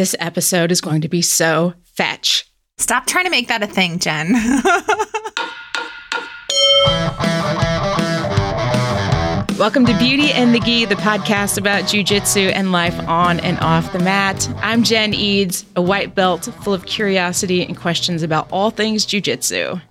This 0.00 0.16
episode 0.18 0.72
is 0.72 0.80
going 0.80 1.02
to 1.02 1.10
be 1.10 1.20
so 1.20 1.74
fetch. 1.84 2.50
Stop 2.78 3.04
trying 3.04 3.26
to 3.26 3.30
make 3.30 3.48
that 3.48 3.62
a 3.62 3.66
thing, 3.66 3.98
Jen. 3.98 4.32
Welcome 9.58 9.84
to 9.84 9.98
Beauty 9.98 10.32
and 10.32 10.54
the 10.54 10.60
Gi, 10.60 10.86
the 10.86 10.94
podcast 10.94 11.58
about 11.58 11.84
jujitsu 11.84 12.50
and 12.54 12.72
life 12.72 12.98
on 13.00 13.40
and 13.40 13.60
off 13.60 13.92
the 13.92 13.98
mat. 13.98 14.48
I'm 14.62 14.84
Jen 14.84 15.12
Eads, 15.12 15.66
a 15.76 15.82
white 15.82 16.14
belt 16.14 16.48
full 16.62 16.72
of 16.72 16.86
curiosity 16.86 17.62
and 17.62 17.76
questions 17.76 18.22
about 18.22 18.48
all 18.50 18.70
things 18.70 19.04
jujitsu. 19.04 19.82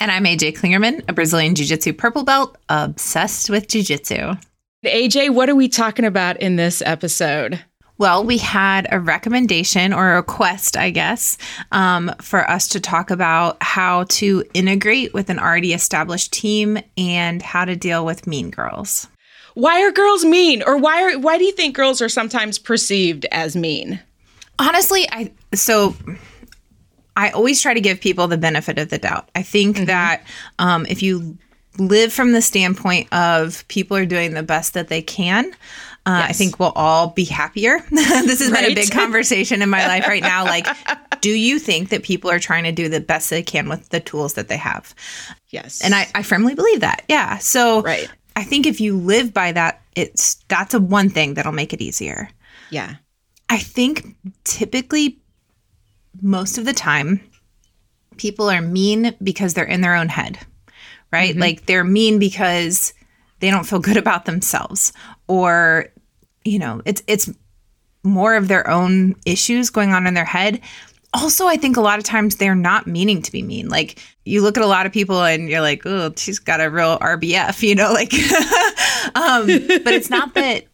and 0.00 0.10
I'm 0.10 0.24
AJ 0.24 0.56
Klingerman, 0.56 1.04
a 1.06 1.12
Brazilian 1.12 1.54
Jiu 1.54 1.66
Jitsu 1.66 1.92
purple 1.92 2.24
belt, 2.24 2.56
obsessed 2.70 3.50
with 3.50 3.68
Jiu 3.68 3.82
Jitsu. 3.82 4.36
AJ, 4.86 5.34
what 5.34 5.50
are 5.50 5.54
we 5.54 5.68
talking 5.68 6.06
about 6.06 6.40
in 6.40 6.56
this 6.56 6.80
episode? 6.80 7.62
Well, 7.96 8.24
we 8.24 8.38
had 8.38 8.88
a 8.90 8.98
recommendation 8.98 9.92
or 9.92 10.12
a 10.12 10.16
request, 10.16 10.76
I 10.76 10.90
guess, 10.90 11.38
um, 11.70 12.12
for 12.20 12.48
us 12.50 12.68
to 12.68 12.80
talk 12.80 13.10
about 13.10 13.56
how 13.62 14.04
to 14.04 14.44
integrate 14.52 15.14
with 15.14 15.30
an 15.30 15.38
already 15.38 15.72
established 15.72 16.32
team 16.32 16.78
and 16.98 17.40
how 17.40 17.64
to 17.64 17.76
deal 17.76 18.04
with 18.04 18.26
mean 18.26 18.50
girls. 18.50 19.06
Why 19.54 19.82
are 19.82 19.92
girls 19.92 20.24
mean? 20.24 20.64
Or 20.66 20.76
why 20.76 21.02
are 21.02 21.18
why 21.18 21.38
do 21.38 21.44
you 21.44 21.52
think 21.52 21.76
girls 21.76 22.02
are 22.02 22.08
sometimes 22.08 22.58
perceived 22.58 23.26
as 23.30 23.54
mean? 23.54 24.00
Honestly, 24.58 25.06
I 25.12 25.30
so 25.54 25.94
I 27.16 27.30
always 27.30 27.62
try 27.62 27.74
to 27.74 27.80
give 27.80 28.00
people 28.00 28.26
the 28.26 28.36
benefit 28.36 28.78
of 28.78 28.90
the 28.90 28.98
doubt. 28.98 29.30
I 29.36 29.42
think 29.42 29.86
that 29.86 30.24
um, 30.58 30.84
if 30.86 31.02
you 31.02 31.38
live 31.78 32.12
from 32.12 32.32
the 32.32 32.42
standpoint 32.42 33.12
of 33.12 33.66
people 33.68 33.96
are 33.96 34.06
doing 34.06 34.34
the 34.34 34.42
best 34.42 34.74
that 34.74 34.88
they 34.88 35.02
can, 35.02 35.54
uh, 36.06 36.26
I 36.28 36.32
think 36.32 36.58
we'll 36.60 36.72
all 36.76 37.08
be 37.08 37.24
happier. 37.24 37.78
this 37.90 38.40
has 38.40 38.50
been 38.50 38.70
a 38.70 38.74
big 38.74 38.90
conversation 38.92 39.62
in 39.62 39.70
my 39.70 39.86
life 39.86 40.06
right 40.06 40.22
now. 40.22 40.44
Like, 40.44 40.66
do 41.22 41.30
you 41.30 41.58
think 41.58 41.88
that 41.88 42.02
people 42.02 42.30
are 42.30 42.38
trying 42.38 42.64
to 42.64 42.72
do 42.72 42.90
the 42.90 43.00
best 43.00 43.30
they 43.30 43.42
can 43.42 43.68
with 43.70 43.88
the 43.88 44.00
tools 44.00 44.34
that 44.34 44.48
they 44.48 44.58
have? 44.58 44.94
Yes. 45.48 45.82
And 45.82 45.94
I, 45.94 46.06
I 46.14 46.22
firmly 46.22 46.54
believe 46.54 46.80
that. 46.80 47.04
Yeah. 47.08 47.38
So 47.38 47.80
Right. 47.82 48.10
I 48.36 48.44
think 48.44 48.66
if 48.66 48.80
you 48.80 48.98
live 48.98 49.32
by 49.32 49.52
that, 49.52 49.80
it's 49.96 50.34
that's 50.48 50.74
a 50.74 50.80
one 50.80 51.08
thing 51.08 51.34
that'll 51.34 51.52
make 51.52 51.72
it 51.72 51.80
easier. 51.80 52.28
Yeah. 52.70 52.96
I 53.48 53.58
think 53.58 54.16
typically, 54.44 55.18
most 56.20 56.58
of 56.58 56.64
the 56.64 56.72
time, 56.72 57.20
people 58.16 58.50
are 58.50 58.60
mean 58.60 59.14
because 59.22 59.54
they're 59.54 59.64
in 59.64 59.80
their 59.80 59.94
own 59.94 60.08
head, 60.08 60.38
right? 61.12 61.36
Like 61.36 61.66
they're 61.66 61.84
mean 61.84 62.18
because 62.18 62.92
they 63.40 63.50
don't 63.50 63.64
feel 63.66 63.78
good 63.80 63.96
about 63.96 64.24
themselves, 64.24 64.92
or 65.28 65.86
you 66.44 66.58
know, 66.58 66.82
it's 66.84 67.02
it's 67.06 67.30
more 68.02 68.34
of 68.34 68.48
their 68.48 68.68
own 68.68 69.16
issues 69.26 69.70
going 69.70 69.92
on 69.92 70.06
in 70.06 70.14
their 70.14 70.24
head. 70.24 70.60
Also, 71.14 71.46
I 71.46 71.56
think 71.56 71.76
a 71.76 71.80
lot 71.80 71.98
of 71.98 72.04
times 72.04 72.36
they're 72.36 72.54
not 72.54 72.86
meaning 72.86 73.22
to 73.22 73.32
be 73.32 73.42
mean. 73.42 73.68
Like 73.68 73.98
you 74.24 74.42
look 74.42 74.56
at 74.56 74.64
a 74.64 74.68
lot 74.68 74.86
of 74.86 74.92
people 74.92 75.22
and 75.22 75.48
you're 75.48 75.60
like, 75.60 75.82
oh, 75.86 76.12
she's 76.16 76.38
got 76.38 76.60
a 76.60 76.68
real 76.68 76.98
RBF, 76.98 77.62
you 77.66 77.74
know, 77.74 77.92
like, 77.92 78.12
um, 79.14 79.46
but 79.46 79.94
it's 79.94 80.10
not 80.10 80.34
that 80.34 80.64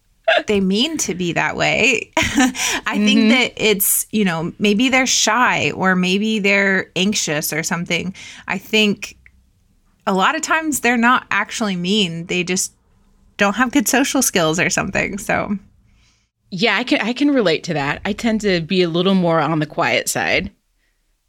they 0.47 0.59
mean 0.59 0.97
to 0.97 1.13
be 1.13 1.33
that 1.33 1.55
way. 1.55 2.11
I 2.17 2.97
think 2.97 3.31
that 3.31 3.53
it's, 3.57 4.07
you 4.11 4.25
know, 4.25 4.53
maybe 4.59 4.89
they're 4.89 5.07
shy 5.07 5.71
or 5.71 5.95
maybe 5.95 6.39
they're 6.39 6.89
anxious 6.95 7.51
or 7.51 7.63
something. 7.63 8.13
I 8.47 8.57
think 8.57 9.17
a 10.07 10.13
lot 10.13 10.35
of 10.35 10.41
times 10.41 10.79
they're 10.79 10.97
not 10.97 11.27
actually 11.31 11.75
mean. 11.75 12.25
They 12.27 12.43
just 12.43 12.73
don't 13.41 13.55
have 13.57 13.71
good 13.73 13.87
social 13.89 14.21
skills 14.21 14.57
or 14.59 14.69
something. 14.69 15.17
So, 15.17 15.57
Yeah, 16.51 16.77
I 16.77 16.83
can 16.85 17.01
I 17.01 17.11
can 17.13 17.31
relate 17.31 17.63
to 17.65 17.73
that. 17.73 18.01
I 18.05 18.13
tend 18.13 18.39
to 18.41 18.61
be 18.61 18.81
a 18.83 18.89
little 18.89 19.15
more 19.15 19.39
on 19.41 19.59
the 19.59 19.65
quiet 19.65 20.07
side. 20.07 20.51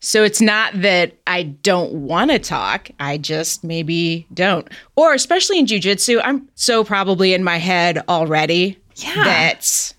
So 0.04 0.24
it's 0.24 0.40
not 0.40 0.72
that 0.82 1.12
I 1.28 1.44
don't 1.44 1.92
want 1.92 2.32
to 2.32 2.40
talk, 2.40 2.90
I 2.98 3.18
just 3.18 3.62
maybe 3.62 4.26
don't. 4.34 4.68
Or 4.96 5.14
especially 5.14 5.60
in 5.60 5.66
jujitsu, 5.66 6.20
I'm 6.24 6.48
so 6.56 6.82
probably 6.82 7.34
in 7.34 7.44
my 7.44 7.58
head 7.58 8.02
already 8.08 8.78
Yeah. 8.96 9.22
that 9.24 9.92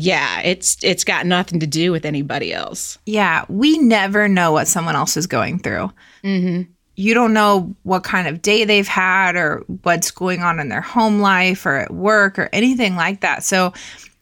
yeah, 0.00 0.42
it's 0.42 0.76
it's 0.84 1.02
got 1.02 1.26
nothing 1.26 1.58
to 1.58 1.66
do 1.66 1.90
with 1.90 2.04
anybody 2.04 2.52
else. 2.54 2.98
yeah, 3.04 3.44
we 3.48 3.78
never 3.78 4.28
know 4.28 4.52
what 4.52 4.68
someone 4.68 4.94
else 4.94 5.16
is 5.16 5.26
going 5.26 5.58
through. 5.58 5.90
Mm-hmm. 6.22 6.70
You 6.98 7.14
don't 7.14 7.32
know 7.32 7.74
what 7.84 8.02
kind 8.02 8.26
of 8.26 8.42
day 8.42 8.64
they've 8.64 8.88
had 8.88 9.36
or 9.36 9.64
what's 9.84 10.10
going 10.10 10.42
on 10.42 10.58
in 10.58 10.68
their 10.68 10.80
home 10.80 11.20
life 11.20 11.64
or 11.64 11.76
at 11.76 11.92
work 11.94 12.38
or 12.40 12.48
anything 12.52 12.96
like 12.96 13.20
that. 13.20 13.44
So 13.44 13.72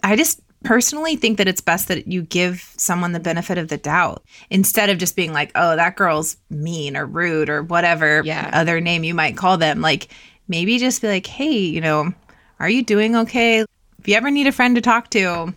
I 0.05 0.15
just 0.15 0.43
personally 0.63 1.17
think 1.17 1.39
that 1.39 1.49
it's 1.49 1.63
best 1.63 1.89
that 1.89 2.07
you 2.07 2.21
give 2.23 2.71
someone 2.77 3.13
the 3.13 3.21
benefit 3.21 3.57
of 3.57 3.69
the 3.69 3.79
doubt 3.79 4.23
instead 4.51 4.91
of 4.91 4.99
just 4.99 5.17
being 5.17 5.33
like, 5.33 5.53
oh, 5.55 5.75
that 5.77 5.97
girl's 5.97 6.37
mean 6.51 6.99
or 6.99 7.07
rude 7.07 7.49
or 7.49 7.63
whatever 7.63 8.21
Yeah. 8.27 8.51
other 8.53 8.79
name 8.79 9.05
you 9.05 9.15
might 9.15 9.39
call 9.39 9.57
them. 9.57 9.81
Like 9.81 10.09
maybe 10.47 10.77
just 10.79 11.01
be 11.01 11.09
like, 11.09 11.27
hey, 11.27 11.57
you 11.59 11.81
know, 11.81 12.13
are 12.61 12.69
you 12.69 12.83
doing 12.83 13.17
okay? 13.17 13.61
If 13.61 14.07
you 14.07 14.17
ever 14.17 14.31
need 14.31 14.49
a 14.49 14.53
friend 14.53 14.75
to 14.77 14.83
talk 14.83 15.09
to, 15.11 15.55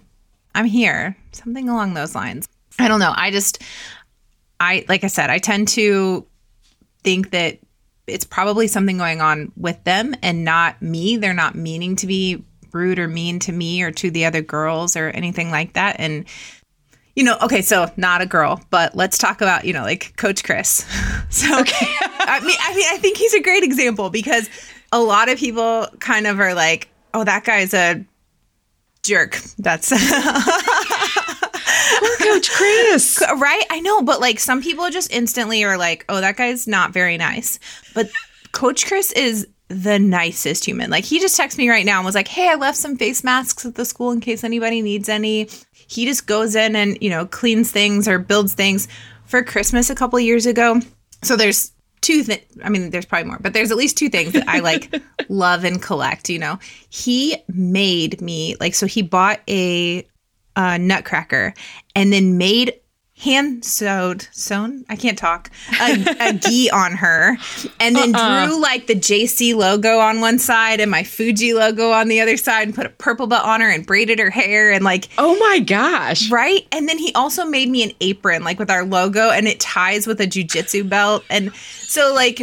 I'm 0.56 0.66
here. 0.66 1.18
Something 1.34 1.68
along 1.68 1.96
those 1.96 2.16
lines. 2.16 2.48
I 2.80 2.88
don't 2.88 3.02
know. 3.02 3.14
I 3.14 3.30
just, 3.32 3.62
I, 4.62 4.86
like 4.88 5.04
I 5.04 5.08
said, 5.08 5.30
I 5.30 5.38
tend 5.38 5.68
to 5.70 6.26
think 7.04 7.32
that 7.32 7.60
it's 8.08 8.26
probably 8.26 8.68
something 8.68 8.98
going 8.98 9.22
on 9.22 9.52
with 9.56 9.84
them 9.84 10.16
and 10.22 10.44
not 10.44 10.82
me. 10.82 11.18
They're 11.18 11.34
not 11.34 11.56
meaning 11.56 11.96
to 11.98 12.08
be 12.08 12.44
rude 12.72 13.00
or 13.00 13.08
mean 13.08 13.40
to 13.40 13.52
me 13.52 13.82
or 13.82 13.92
to 13.92 14.12
the 14.12 14.26
other 14.26 14.42
girls 14.42 14.96
or 14.96 15.10
anything 15.10 15.52
like 15.52 15.74
that. 15.74 15.96
And, 16.00 16.26
you 17.16 17.24
know, 17.24 17.38
okay, 17.42 17.62
so 17.62 17.92
not 17.98 18.22
a 18.22 18.26
girl, 18.26 18.62
but 18.70 18.96
let's 18.96 19.18
talk 19.18 19.42
about, 19.42 19.66
you 19.66 19.74
know, 19.74 19.84
like 19.84 20.16
Coach 20.18 20.44
Chris. 20.44 20.86
So, 21.32 21.46
I 21.46 22.40
mean, 22.44 22.56
I 22.60 22.76
mean, 22.76 22.86
I 22.90 22.98
think 22.98 23.16
he's 23.16 23.36
a 23.36 23.42
great 23.42 23.62
example 23.62 24.10
because 24.10 24.50
a 24.92 25.00
lot 25.00 25.30
of 25.30 25.38
people 25.38 25.88
kind 26.00 26.26
of 26.26 26.40
are 26.40 26.56
like, 26.56 26.90
oh, 27.14 27.24
that 27.24 27.44
guy's 27.44 27.72
a 27.76 28.04
jerk. 29.04 29.40
That's 29.60 29.90
Poor 32.00 32.18
Coach 32.18 32.52
Chris. 32.52 33.24
right. 33.38 33.64
I 33.70 33.80
know, 33.80 34.02
but 34.02 34.20
like 34.20 34.40
some 34.40 34.62
people 34.62 34.90
just 34.90 35.12
instantly 35.12 35.64
are 35.64 35.78
like, 35.78 36.06
oh, 36.10 36.22
that 36.22 36.38
guy's 36.38 36.68
not 36.68 36.92
very 36.92 37.18
nice. 37.18 37.60
But 37.94 38.10
Coach 38.52 38.86
Chris 38.86 39.12
is 39.14 39.48
the 39.70 40.00
nicest 40.00 40.66
human. 40.66 40.90
Like 40.90 41.06
he 41.06 41.20
just 41.20 41.40
texted 41.40 41.60
me 41.60 41.70
right 41.70 41.86
now 41.86 41.98
and 41.98 42.06
was 42.06 42.16
like, 42.16 42.28
hey, 42.28 42.50
I 42.50 42.56
left 42.56 42.78
some 42.78 42.98
face 42.98 43.24
masks 43.24 43.66
at 43.66 43.76
the 43.76 43.86
school 43.86 44.12
in 44.12 44.20
case 44.20 44.44
anybody 44.44 44.82
needs 44.82 45.10
any. 45.10 45.50
He 45.88 46.06
just 46.06 46.28
goes 46.28 46.56
in 46.56 46.76
and, 46.76 46.98
you 47.02 47.10
know, 47.10 47.26
cleans 47.26 47.72
things 47.72 48.08
or 48.08 48.20
builds 48.20 48.54
things 48.54 48.88
for 49.26 49.44
Christmas 49.44 49.90
a 49.90 49.96
couple 49.96 50.20
years 50.20 50.46
ago. 50.46 50.82
So 51.24 51.36
there's 51.36 51.72
two 52.02 52.24
things. 52.24 52.44
I 52.64 52.70
mean, 52.70 52.90
there's 52.90 53.06
probably 53.06 53.28
more, 53.28 53.40
but 53.40 53.54
there's 53.54 53.72
at 53.72 53.78
least 53.78 53.98
two 53.98 54.10
things 54.10 54.34
that 54.34 54.48
I 54.48 54.60
like 54.60 55.02
love 55.30 55.64
and 55.64 55.82
collect, 55.82 56.30
you 56.30 56.40
know. 56.40 56.60
He 56.90 57.38
made 57.48 58.22
me 58.22 58.56
like 58.60 58.74
so 58.76 58.86
he 58.86 59.02
bought 59.02 59.40
a 59.48 60.08
uh, 60.60 60.78
nutcracker 60.78 61.54
and 61.96 62.12
then 62.14 62.38
made 62.38 62.74
hand 63.18 63.66
sewed 63.66 64.28
sewn? 64.32 64.86
I 64.90 64.96
can't 64.96 65.18
talk. 65.18 65.52
A, 65.82 66.30
a 66.30 66.34
gi 66.48 66.70
on 66.72 66.94
her 66.94 67.36
and 67.80 67.94
then 67.96 68.12
drew 68.14 68.62
like 68.62 68.88
the 68.88 68.96
jc 68.96 69.54
logo 69.56 70.00
on 70.00 70.22
one 70.22 70.40
side 70.40 70.80
and 70.80 70.90
my 70.90 71.04
fuji 71.04 71.54
logo 71.54 71.92
on 71.92 72.08
the 72.08 72.22
other 72.22 72.38
side 72.38 72.68
and 72.68 72.74
put 72.76 72.86
a 72.86 72.90
purple 72.90 73.28
belt 73.28 73.44
on 73.44 73.60
her 73.60 73.70
and 73.70 73.86
braided 73.86 74.20
her 74.20 74.30
hair 74.30 74.72
and 74.72 74.86
like 74.86 75.10
Oh 75.18 75.38
my 75.38 75.60
gosh. 75.60 76.32
right? 76.32 76.66
And 76.72 76.88
then 76.88 76.98
he 76.98 77.12
also 77.14 77.44
made 77.44 77.68
me 77.70 77.84
an 77.84 77.92
apron 78.00 78.44
like 78.46 78.58
with 78.58 78.70
our 78.72 78.86
logo 78.86 79.32
and 79.32 79.48
it 79.50 79.60
ties 79.60 80.08
with 80.08 80.22
a 80.22 80.28
jujitsu 80.28 80.88
belt. 80.88 81.26
And 81.30 81.54
so 81.82 82.14
like 82.14 82.42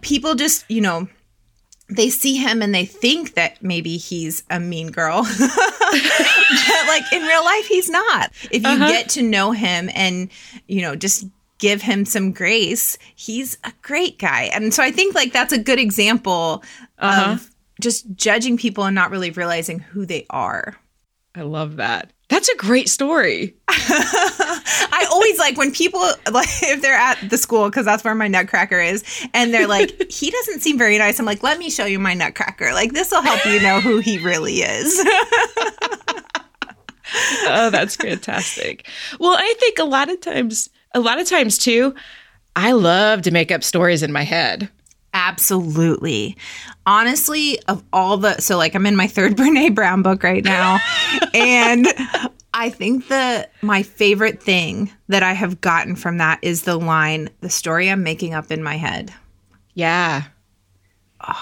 people 0.00 0.34
just 0.36 0.64
you 0.70 0.80
know 0.80 1.08
they 1.88 2.10
see 2.10 2.36
him 2.36 2.62
and 2.62 2.74
they 2.74 2.84
think 2.84 3.34
that 3.34 3.62
maybe 3.62 3.96
he's 3.96 4.42
a 4.50 4.58
mean 4.58 4.90
girl. 4.90 5.22
but 5.38 6.86
like 6.88 7.12
in 7.12 7.22
real 7.22 7.44
life 7.44 7.66
he's 7.66 7.88
not. 7.88 8.32
If 8.50 8.62
you 8.62 8.68
uh-huh. 8.68 8.88
get 8.88 9.08
to 9.10 9.22
know 9.22 9.52
him 9.52 9.90
and 9.94 10.30
you 10.66 10.82
know 10.82 10.96
just 10.96 11.26
give 11.58 11.82
him 11.82 12.04
some 12.04 12.32
grace, 12.32 12.98
he's 13.14 13.56
a 13.64 13.72
great 13.82 14.18
guy. 14.18 14.50
And 14.52 14.74
so 14.74 14.82
I 14.82 14.90
think 14.90 15.14
like 15.14 15.32
that's 15.32 15.52
a 15.52 15.58
good 15.58 15.78
example 15.78 16.62
uh-huh. 16.98 17.32
of 17.32 17.50
just 17.80 18.14
judging 18.14 18.56
people 18.56 18.84
and 18.84 18.94
not 18.94 19.10
really 19.10 19.30
realizing 19.30 19.78
who 19.78 20.06
they 20.06 20.26
are. 20.30 20.76
I 21.34 21.42
love 21.42 21.76
that. 21.76 22.10
That's 22.28 22.48
a 22.48 22.56
great 22.56 22.88
story. 22.88 23.54
I 23.68 25.06
always 25.12 25.38
like 25.38 25.56
when 25.56 25.70
people 25.70 26.00
like 26.00 26.48
if 26.62 26.82
they're 26.82 26.96
at 26.96 27.18
the 27.30 27.38
school 27.38 27.68
because 27.70 27.84
that's 27.84 28.02
where 28.02 28.14
my 28.14 28.26
nutcracker 28.26 28.80
is, 28.80 29.04
and 29.32 29.54
they're 29.54 29.68
like, 29.68 29.90
he 30.10 30.30
doesn't 30.30 30.60
seem 30.60 30.76
very 30.76 30.98
nice. 30.98 31.20
I'm 31.20 31.26
like, 31.26 31.42
let 31.42 31.58
me 31.58 31.70
show 31.70 31.84
you 31.84 31.98
my 31.98 32.14
nutcracker. 32.14 32.72
Like 32.72 32.92
this 32.92 33.10
will 33.12 33.22
help 33.22 33.44
you 33.46 33.60
know 33.60 33.80
who 33.80 33.98
he 33.98 34.18
really 34.18 34.54
is. 34.54 35.00
oh, 37.46 37.70
that's 37.70 37.94
fantastic. 37.96 38.88
Well, 39.20 39.36
I 39.38 39.54
think 39.60 39.78
a 39.78 39.84
lot 39.84 40.10
of 40.10 40.20
times, 40.20 40.68
a 40.94 41.00
lot 41.00 41.20
of 41.20 41.28
times 41.28 41.58
too, 41.58 41.94
I 42.56 42.72
love 42.72 43.22
to 43.22 43.30
make 43.30 43.52
up 43.52 43.62
stories 43.62 44.02
in 44.02 44.12
my 44.12 44.22
head. 44.22 44.68
Absolutely. 45.26 46.36
Honestly, 46.86 47.58
of 47.66 47.82
all 47.92 48.16
the 48.16 48.40
so 48.40 48.56
like 48.56 48.76
I'm 48.76 48.86
in 48.86 48.94
my 48.94 49.08
third 49.08 49.32
Brene 49.36 49.74
Brown 49.74 50.02
book 50.02 50.22
right 50.22 50.44
now, 50.44 50.78
and 51.34 51.88
I 52.54 52.70
think 52.70 53.08
the 53.08 53.48
my 53.60 53.82
favorite 53.82 54.40
thing 54.40 54.92
that 55.08 55.24
I 55.24 55.32
have 55.32 55.60
gotten 55.60 55.96
from 55.96 56.18
that 56.18 56.38
is 56.42 56.62
the 56.62 56.76
line, 56.76 57.28
the 57.40 57.50
story 57.50 57.90
I'm 57.90 58.04
making 58.04 58.34
up 58.34 58.52
in 58.52 58.62
my 58.62 58.76
head. 58.76 59.12
Yeah. 59.74 60.22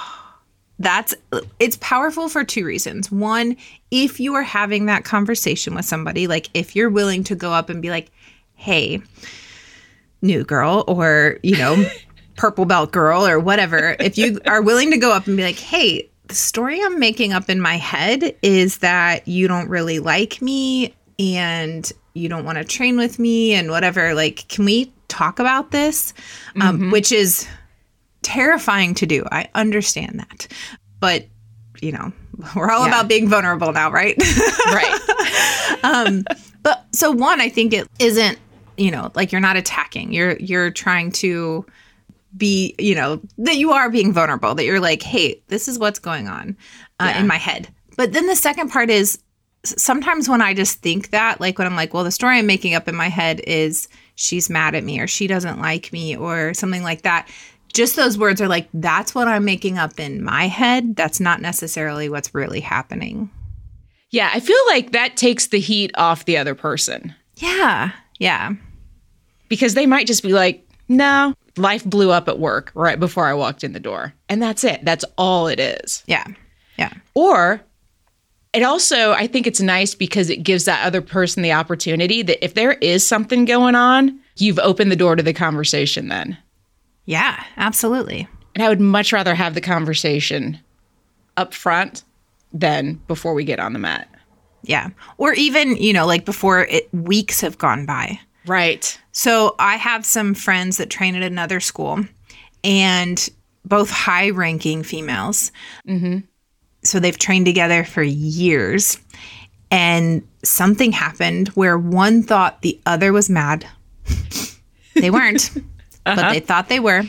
That's 0.78 1.14
it's 1.60 1.76
powerful 1.80 2.28
for 2.28 2.42
two 2.42 2.64
reasons. 2.64 3.12
One, 3.12 3.56
if 3.90 4.18
you 4.18 4.34
are 4.34 4.42
having 4.42 4.86
that 4.86 5.04
conversation 5.04 5.74
with 5.74 5.84
somebody, 5.84 6.26
like 6.26 6.48
if 6.54 6.74
you're 6.74 6.90
willing 6.90 7.22
to 7.24 7.36
go 7.36 7.52
up 7.52 7.68
and 7.68 7.80
be 7.80 7.90
like, 7.90 8.10
"Hey, 8.54 9.00
new 10.20 10.42
girl," 10.42 10.84
or 10.88 11.38
you 11.44 11.56
know, 11.56 11.86
purple 12.36 12.64
belt 12.64 12.92
girl, 12.92 13.26
or 13.26 13.38
whatever, 13.38 13.96
if 14.00 14.18
you 14.18 14.40
are 14.46 14.62
willing 14.62 14.90
to 14.90 14.96
go 14.98 15.12
up 15.12 15.26
and 15.26 15.36
be 15.36 15.42
like, 15.44 15.58
"Hey, 15.58 16.08
the 16.28 16.34
story 16.34 16.80
I'm 16.82 16.98
making 16.98 17.32
up 17.32 17.48
in 17.50 17.60
my 17.60 17.76
head 17.76 18.34
is 18.42 18.78
that 18.78 19.26
you 19.28 19.46
don't 19.48 19.68
really 19.68 19.98
like 19.98 20.40
me 20.42 20.94
and 21.18 21.90
you 22.14 22.28
don't 22.28 22.44
want 22.44 22.58
to 22.58 22.64
train 22.64 22.96
with 22.96 23.18
me 23.18 23.52
and 23.54 23.70
whatever. 23.70 24.14
Like, 24.14 24.46
can 24.48 24.64
we 24.64 24.92
talk 25.08 25.38
about 25.38 25.70
this?" 25.70 26.14
Um, 26.60 26.90
which 26.90 27.12
is 27.12 27.46
terrifying 28.22 28.94
to 28.94 29.06
do. 29.06 29.24
I 29.30 29.48
understand 29.54 30.18
that. 30.20 30.48
But, 30.98 31.26
you 31.82 31.92
know, 31.92 32.10
we're 32.56 32.70
all 32.70 32.82
Yeah. 32.82 32.88
about 32.88 33.08
being 33.08 33.28
vulnerable 33.28 33.72
now, 33.72 33.90
right? 33.90 34.16
Right. 34.66 36.22
but 36.62 36.86
so 36.92 37.10
one, 37.10 37.40
I 37.40 37.48
think 37.48 37.72
it 37.74 37.86
isn't, 37.98 38.38
you 38.76 38.90
know, 38.90 39.10
like 39.14 39.30
you're 39.32 39.40
not 39.40 39.56
attacking. 39.56 40.12
You're 40.12 40.36
you're 40.38 40.70
trying 40.70 41.12
to 41.12 41.64
be, 42.36 42.74
you 42.78 42.94
know, 42.94 43.20
that 43.38 43.56
you 43.56 43.72
are 43.72 43.90
being 43.90 44.12
vulnerable, 44.12 44.54
that 44.54 44.64
you're 44.64 44.80
like, 44.80 45.02
"Hey, 45.02 45.42
this 45.48 45.68
is 45.68 45.78
what's 45.78 45.98
going 45.98 46.28
on 46.28 46.56
uh, 47.00 47.10
Yeah. 47.14 47.20
in 47.20 47.26
my 47.26 47.36
head." 47.36 47.68
But 47.96 48.12
then 48.12 48.26
the 48.26 48.36
second 48.36 48.70
part 48.70 48.90
is 48.90 49.18
sometimes 49.64 50.28
when 50.28 50.42
I 50.42 50.52
just 50.54 50.80
think 50.80 51.10
that, 51.10 51.40
like 51.40 51.58
when 51.58 51.66
I'm 51.66 51.76
like, 51.76 51.94
well, 51.94 52.04
the 52.04 52.10
story 52.10 52.38
I'm 52.38 52.46
making 52.46 52.74
up 52.74 52.88
in 52.88 52.94
my 52.94 53.08
head 53.08 53.40
is 53.46 53.88
she's 54.14 54.50
mad 54.50 54.74
at 54.74 54.84
me 54.84 55.00
or 55.00 55.06
she 55.06 55.26
doesn't 55.26 55.58
like 55.60 55.92
me 55.92 56.16
or 56.16 56.52
something 56.54 56.82
like 56.82 57.02
that. 57.02 57.28
Just 57.72 57.96
those 57.96 58.18
words 58.18 58.40
are 58.40 58.46
like, 58.48 58.68
that's 58.74 59.14
what 59.14 59.26
I'm 59.26 59.44
making 59.44 59.78
up 59.78 59.98
in 59.98 60.22
my 60.22 60.46
head. 60.48 60.94
That's 60.96 61.18
not 61.18 61.40
necessarily 61.40 62.08
what's 62.08 62.34
really 62.34 62.60
happening. 62.60 63.30
yeah. 64.10 64.30
I 64.32 64.40
feel 64.40 64.56
like 64.68 64.92
that 64.92 65.16
takes 65.16 65.46
the 65.48 65.58
heat 65.60 65.90
off 65.96 66.24
the 66.24 66.36
other 66.36 66.54
person 66.54 67.14
Yeah. 67.36 67.90
Yeah. 68.18 68.52
because 69.48 69.74
they 69.74 69.86
might 69.86 70.06
just 70.06 70.22
be 70.22 70.32
like, 70.32 70.66
no, 70.88 71.34
life 71.56 71.84
blew 71.84 72.10
up 72.10 72.28
at 72.28 72.38
work 72.38 72.72
right 72.74 72.98
before 72.98 73.26
I 73.26 73.34
walked 73.34 73.64
in 73.64 73.72
the 73.72 73.80
door. 73.80 74.14
And 74.28 74.42
that's 74.42 74.64
it. 74.64 74.84
That's 74.84 75.04
all 75.16 75.46
it 75.46 75.60
is. 75.60 76.02
Yeah. 76.06 76.24
Yeah. 76.76 76.92
Or 77.14 77.62
it 78.52 78.62
also, 78.62 79.12
I 79.12 79.26
think 79.26 79.46
it's 79.46 79.60
nice 79.60 79.94
because 79.94 80.30
it 80.30 80.42
gives 80.42 80.64
that 80.64 80.84
other 80.84 81.00
person 81.00 81.42
the 81.42 81.52
opportunity 81.52 82.22
that 82.22 82.44
if 82.44 82.54
there 82.54 82.72
is 82.74 83.06
something 83.06 83.44
going 83.44 83.74
on, 83.74 84.18
you've 84.36 84.58
opened 84.58 84.90
the 84.90 84.96
door 84.96 85.16
to 85.16 85.22
the 85.22 85.32
conversation 85.32 86.08
then. 86.08 86.36
Yeah. 87.04 87.42
Absolutely. 87.56 88.28
And 88.54 88.62
I 88.62 88.68
would 88.68 88.80
much 88.80 89.12
rather 89.12 89.34
have 89.34 89.54
the 89.54 89.60
conversation 89.60 90.58
up 91.36 91.52
front 91.52 92.04
than 92.52 92.94
before 93.08 93.34
we 93.34 93.44
get 93.44 93.60
on 93.60 93.72
the 93.72 93.78
mat. 93.78 94.08
Yeah. 94.62 94.90
Or 95.18 95.34
even, 95.34 95.76
you 95.76 95.92
know, 95.92 96.06
like 96.06 96.24
before 96.24 96.64
it 96.64 96.88
weeks 96.92 97.40
have 97.40 97.58
gone 97.58 97.86
by. 97.86 98.20
Right. 98.46 98.98
So 99.12 99.54
I 99.58 99.76
have 99.76 100.04
some 100.04 100.34
friends 100.34 100.76
that 100.76 100.90
train 100.90 101.14
at 101.14 101.22
another 101.22 101.60
school 101.60 102.04
and 102.62 103.28
both 103.64 103.90
high 103.90 104.30
ranking 104.30 104.82
females. 104.82 105.52
Mm-hmm. 105.88 106.18
So 106.82 107.00
they've 107.00 107.18
trained 107.18 107.46
together 107.46 107.84
for 107.84 108.02
years. 108.02 108.98
And 109.70 110.26
something 110.42 110.92
happened 110.92 111.48
where 111.48 111.78
one 111.78 112.22
thought 112.22 112.62
the 112.62 112.80
other 112.86 113.12
was 113.12 113.28
mad. 113.28 113.66
they 114.94 115.10
weren't, 115.10 115.50
but 116.04 116.32
they 116.32 116.40
thought 116.40 116.68
they 116.68 116.80
were. 116.80 117.02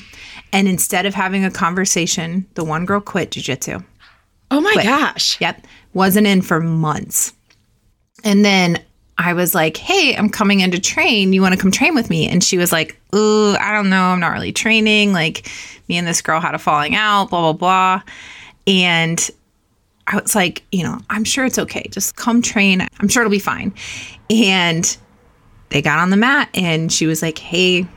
And 0.51 0.67
instead 0.67 1.05
of 1.05 1.13
having 1.13 1.43
a 1.43 1.51
conversation, 1.51 2.47
the 2.55 2.63
one 2.63 2.85
girl 2.85 3.01
quit 3.01 3.31
jujitsu. 3.31 3.83
Oh 4.51 4.61
my 4.61 4.73
gosh. 4.75 5.39
Yep. 5.41 5.67
Wasn't 5.93 6.25
in 6.25 6.41
for 6.41 6.59
months. 6.59 7.33
And 8.23 8.45
then 8.45 8.83
I 9.17 9.33
was 9.33 9.55
like, 9.55 9.77
hey, 9.77 10.15
I'm 10.15 10.29
coming 10.29 10.59
in 10.59 10.71
to 10.71 10.79
train. 10.79 11.31
You 11.31 11.41
want 11.41 11.53
to 11.53 11.59
come 11.59 11.71
train 11.71 11.95
with 11.95 12.09
me? 12.09 12.27
And 12.27 12.43
she 12.43 12.57
was 12.57 12.71
like, 12.71 12.99
ooh, 13.15 13.55
I 13.55 13.71
don't 13.71 13.89
know. 13.89 14.01
I'm 14.03 14.19
not 14.19 14.33
really 14.33 14.51
training. 14.51 15.13
Like, 15.13 15.49
me 15.87 15.97
and 15.97 16.05
this 16.05 16.21
girl 16.21 16.41
had 16.41 16.53
a 16.53 16.59
falling 16.59 16.95
out, 16.95 17.29
blah, 17.29 17.53
blah, 17.53 17.53
blah. 17.53 18.01
And 18.67 19.29
I 20.07 20.17
was 20.19 20.35
like, 20.35 20.63
you 20.71 20.83
know, 20.83 20.99
I'm 21.09 21.23
sure 21.23 21.45
it's 21.45 21.57
okay. 21.57 21.87
Just 21.91 22.15
come 22.17 22.41
train. 22.41 22.85
I'm 22.99 23.07
sure 23.07 23.23
it'll 23.23 23.31
be 23.31 23.39
fine. 23.39 23.73
And 24.29 24.97
they 25.69 25.81
got 25.81 25.99
on 25.99 26.09
the 26.09 26.17
mat 26.17 26.49
and 26.53 26.91
she 26.91 27.07
was 27.07 27.21
like, 27.21 27.37
hey, 27.37 27.87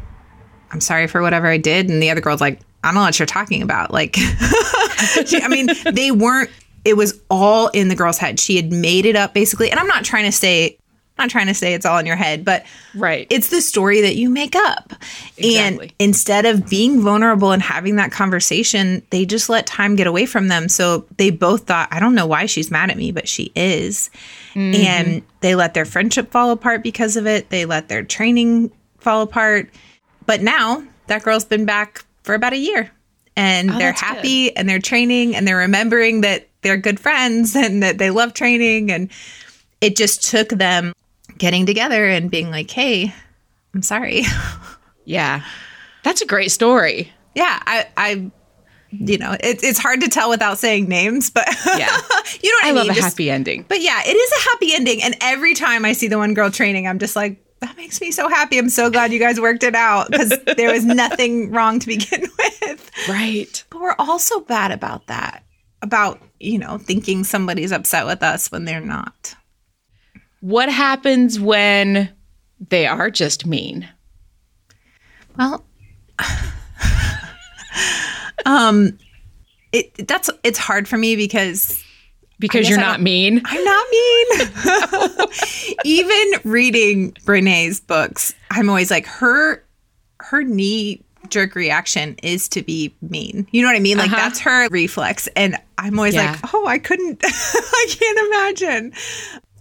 I'm 0.71 0.81
sorry 0.81 1.07
for 1.09 1.21
whatever 1.21 1.49
I 1.49 1.59
did. 1.59 1.91
And 1.91 2.03
the 2.03 2.11
other 2.11 2.21
girl's 2.21 2.41
like, 2.41 2.61
I 2.85 2.89
don't 2.89 2.95
know 2.95 3.01
what 3.03 3.19
you're 3.19 3.27
talking 3.27 3.63
about. 3.63 3.91
Like, 3.91 4.15
she- 5.27 5.43
I 5.43 5.49
mean, 5.49 5.69
they 5.93 6.11
weren't, 6.13 6.51
it 6.85 6.97
was 6.97 7.21
all 7.29 7.69
in 7.69 7.89
the 7.89 7.97
girl's 7.97 8.19
head. 8.19 8.39
She 8.39 8.57
had 8.57 8.73
made 8.73 9.05
it 9.05 9.17
up 9.17 9.35
basically. 9.35 9.71
And 9.71 9.81
I'm 9.81 9.89
not 9.89 10.05
trying 10.05 10.25
to 10.25 10.33
say, 10.33 10.79
not 11.19 11.31
trying 11.31 11.47
to 11.49 11.55
say 11.55 11.75
it's 11.75 11.85
all 11.85 11.99
in 11.99 12.07
your 12.07 12.17
head, 12.17 12.45
but 12.45 12.65
Right. 12.95 13.27
it's 13.31 13.49
the 13.49 13.61
story 13.61 14.01
that 14.01 14.17
you 14.17 14.31
make 14.31 14.55
up. 14.55 14.93
Exactly. 15.37 15.59
And 15.59 15.93
instead 15.99 16.47
of 16.47 16.69
being 16.69 17.01
vulnerable 17.01 17.53
and 17.53 17.63
having 17.63 17.97
that 17.97 18.13
conversation, 18.13 19.03
they 19.11 19.25
just 19.25 19.49
let 19.49 19.67
time 19.67 19.97
get 19.97 20.07
away 20.07 20.27
from 20.27 20.49
them. 20.49 20.69
So 20.69 21.07
they 21.17 21.31
both 21.31 21.67
thought, 21.67 21.89
I 21.91 22.01
don't 22.01 22.15
know 22.15 22.27
why 22.27 22.47
she's 22.47 22.71
mad 22.71 22.91
at 22.91 22.97
me, 22.97 23.13
but 23.13 23.29
she 23.29 23.53
is. 23.55 24.11
Mm-hmm. 24.55 24.75
And 24.75 25.23
they 25.41 25.55
let 25.55 25.75
their 25.75 25.85
friendship 25.85 26.31
fall 26.31 26.51
apart 26.51 26.83
because 26.83 27.17
of 27.17 27.27
it. 27.27 27.51
They 27.51 27.65
let 27.65 27.89
their 27.89 28.03
training 28.03 28.71
fall 28.99 29.23
apart. 29.23 29.69
But 30.27 30.43
now 30.43 30.83
that 31.07 31.23
girl's 31.23 31.45
been 31.45 31.65
back 31.65 32.05
for 32.23 32.35
about 32.35 32.53
a 32.53 32.59
year 32.59 32.91
and 33.37 33.71
oh, 33.71 33.79
they're 33.79 33.91
that's 33.93 34.01
happy 34.01 34.55
and 34.57 34.69
they're 34.69 34.81
training 34.81 35.35
and 35.35 35.47
they're 35.47 35.57
remembering 35.57 36.21
that 36.23 36.49
they're 36.63 36.77
good 36.77 37.01
friends 37.01 37.55
and 37.57 37.83
that 37.83 37.99
they 37.99 38.11
love 38.11 38.35
training. 38.35 38.91
And 38.91 39.11
it 39.81 39.97
just 39.97 40.29
took 40.29 40.49
them 40.51 40.93
getting 41.39 41.67
together 41.67 42.07
and 42.07 42.31
being 42.31 42.51
like, 42.51 42.71
hey, 42.71 43.15
I'm 43.75 43.83
sorry. 43.83 44.23
yeah. 45.05 45.45
That's 46.05 46.21
a 46.23 46.27
great 46.27 46.51
story. 46.51 47.13
yeah, 47.35 47.61
I, 47.67 47.87
I, 47.97 48.31
you 48.91 49.19
know, 49.19 49.33
it, 49.33 49.63
it's 49.63 49.79
hard 49.79 50.01
to 50.01 50.09
tell 50.09 50.31
without 50.31 50.59
saying 50.59 50.89
names, 50.89 51.31
but 51.31 51.47
Yeah. 51.67 51.77
you 52.41 52.51
know 52.51 52.57
what 52.57 52.65
I, 52.65 52.69
I 52.69 52.71
love 52.73 52.85
mean? 52.85 52.93
a 52.93 52.95
Just- 52.95 53.09
happy 53.15 53.31
ending. 53.31 53.65
But 53.69 53.81
yeah, 53.83 54.01
it 54.05 54.17
is 54.17 54.33
a 54.33 54.51
happy 54.51 54.75
ending. 54.75 55.03
And 55.03 55.17
every 55.21 55.55
time 55.55 55.85
I 55.85 55.93
see 55.93 56.09
the 56.09 56.19
one 56.19 56.35
girl 56.35 56.51
training, 56.51 56.87
I'm 56.87 56.99
just 56.99 57.15
like, 57.17 57.45
that 57.61 57.77
makes 57.77 58.01
me 58.01 58.13
so 58.13 58.29
happy. 58.29 58.57
I'm 58.57 58.69
so 58.71 58.89
glad 58.89 59.13
you 59.13 59.19
guys 59.19 59.41
worked 59.41 59.65
it 59.65 59.75
out 59.75 60.11
because 60.11 60.33
there 60.57 60.73
was 60.73 60.85
nothing 60.85 61.51
wrong 61.51 61.81
to 61.81 61.87
begin 61.89 62.23
with. 62.39 62.91
Right. 63.09 63.65
But 63.71 63.81
we're 63.81 63.97
also 63.99 64.41
bad 64.41 64.71
about 64.71 65.09
that, 65.09 65.43
about, 65.83 66.21
you 66.39 66.59
know, 66.59 66.79
thinking 66.79 67.25
somebody's 67.25 67.73
upset 67.73 68.07
with 68.07 68.23
us 68.23 68.51
when 68.53 68.65
they're 68.65 68.81
not. 68.81 69.35
What 70.41 70.69
happens 70.71 71.39
when 71.41 72.11
they 72.69 72.87
are 72.87 73.11
just 73.11 73.45
mean? 73.47 73.89
Well, 75.37 75.65
um, 78.47 78.99
it 79.73 80.07
that's 80.09 80.31
it's 80.43 80.59
hard 80.59 80.89
for 80.89 80.97
me 80.97 81.17
because 81.17 81.83
Because 82.39 82.69
you're 82.69 82.79
not 82.79 83.01
mean. 83.01 83.43
I'm 83.45 83.65
not 83.65 83.87
mean. 83.91 85.29
Even 85.85 86.33
reading 86.45 87.17
Brene's 87.25 87.81
books, 87.81 88.35
I'm 88.51 88.69
always 88.69 88.91
like 88.91 89.07
her 89.07 89.65
her 90.21 90.43
knee 90.43 91.05
jerk 91.31 91.55
reaction 91.55 92.17
is 92.23 92.49
to 92.49 92.63
be 92.63 92.95
mean. 93.03 93.47
You 93.51 93.61
know 93.63 93.69
what 93.69 93.77
I 93.77 93.81
mean? 93.81 93.99
Like 93.99 94.11
Uh-huh. 94.13 94.17
that's 94.17 94.39
her 94.41 94.69
reflex. 94.71 95.27
And 95.37 95.57
I'm 95.77 95.99
always 95.99 96.15
Yeah. 96.15 96.31
like, 96.33 96.55
oh, 96.55 96.67
I 96.67 96.79
couldn't 96.79 97.21
I 97.25 97.87
can't 97.91 98.19
imagine. 98.27 98.93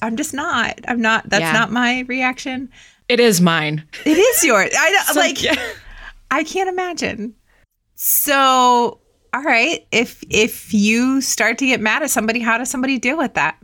I'm 0.02 0.16
just 0.16 0.34
not. 0.34 0.80
I'm 0.88 1.02
not 1.02 1.30
that's 1.30 1.42
Yeah. 1.42 1.54
not 1.54 1.72
my 1.72 2.02
reaction. 2.08 2.70
It 3.10 3.20
is 3.20 3.42
mine. 3.42 3.84
It 4.06 4.18
is 4.18 4.44
yours. 4.44 4.72
I 4.78 4.92
don't 4.92 5.06
So- 5.14 5.20
like 5.20 5.42
yeah. 5.44 5.56
I 6.30 6.44
can't 6.44 6.68
imagine. 6.70 7.34
So, 7.96 9.00
all 9.34 9.42
right, 9.44 9.86
if 9.92 10.24
if 10.30 10.74
you 10.74 11.22
start 11.22 11.58
to 11.60 11.66
get 11.66 11.80
mad 11.82 12.04
at 12.04 12.10
somebody, 12.12 12.40
how 12.42 12.58
does 12.58 12.70
somebody 12.70 13.00
deal 13.00 13.18
with 13.18 13.34
that? 13.36 13.58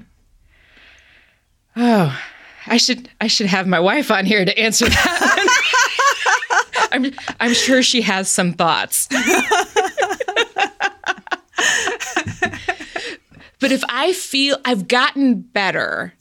Oh, 1.75 2.17
I 2.67 2.77
should 2.77 3.09
I 3.21 3.27
should 3.27 3.47
have 3.47 3.67
my 3.67 3.79
wife 3.79 4.09
on 4.11 4.25
here 4.25 4.43
to 4.45 4.57
answer 4.57 4.85
that. 4.87 5.59
I'm 6.93 7.11
I'm 7.39 7.53
sure 7.53 7.83
she 7.83 8.01
has 8.01 8.29
some 8.29 8.53
thoughts. 8.53 9.07
but 13.59 13.71
if 13.71 13.83
I 13.89 14.13
feel 14.13 14.57
I've 14.65 14.87
gotten 14.87 15.41
better 15.41 16.13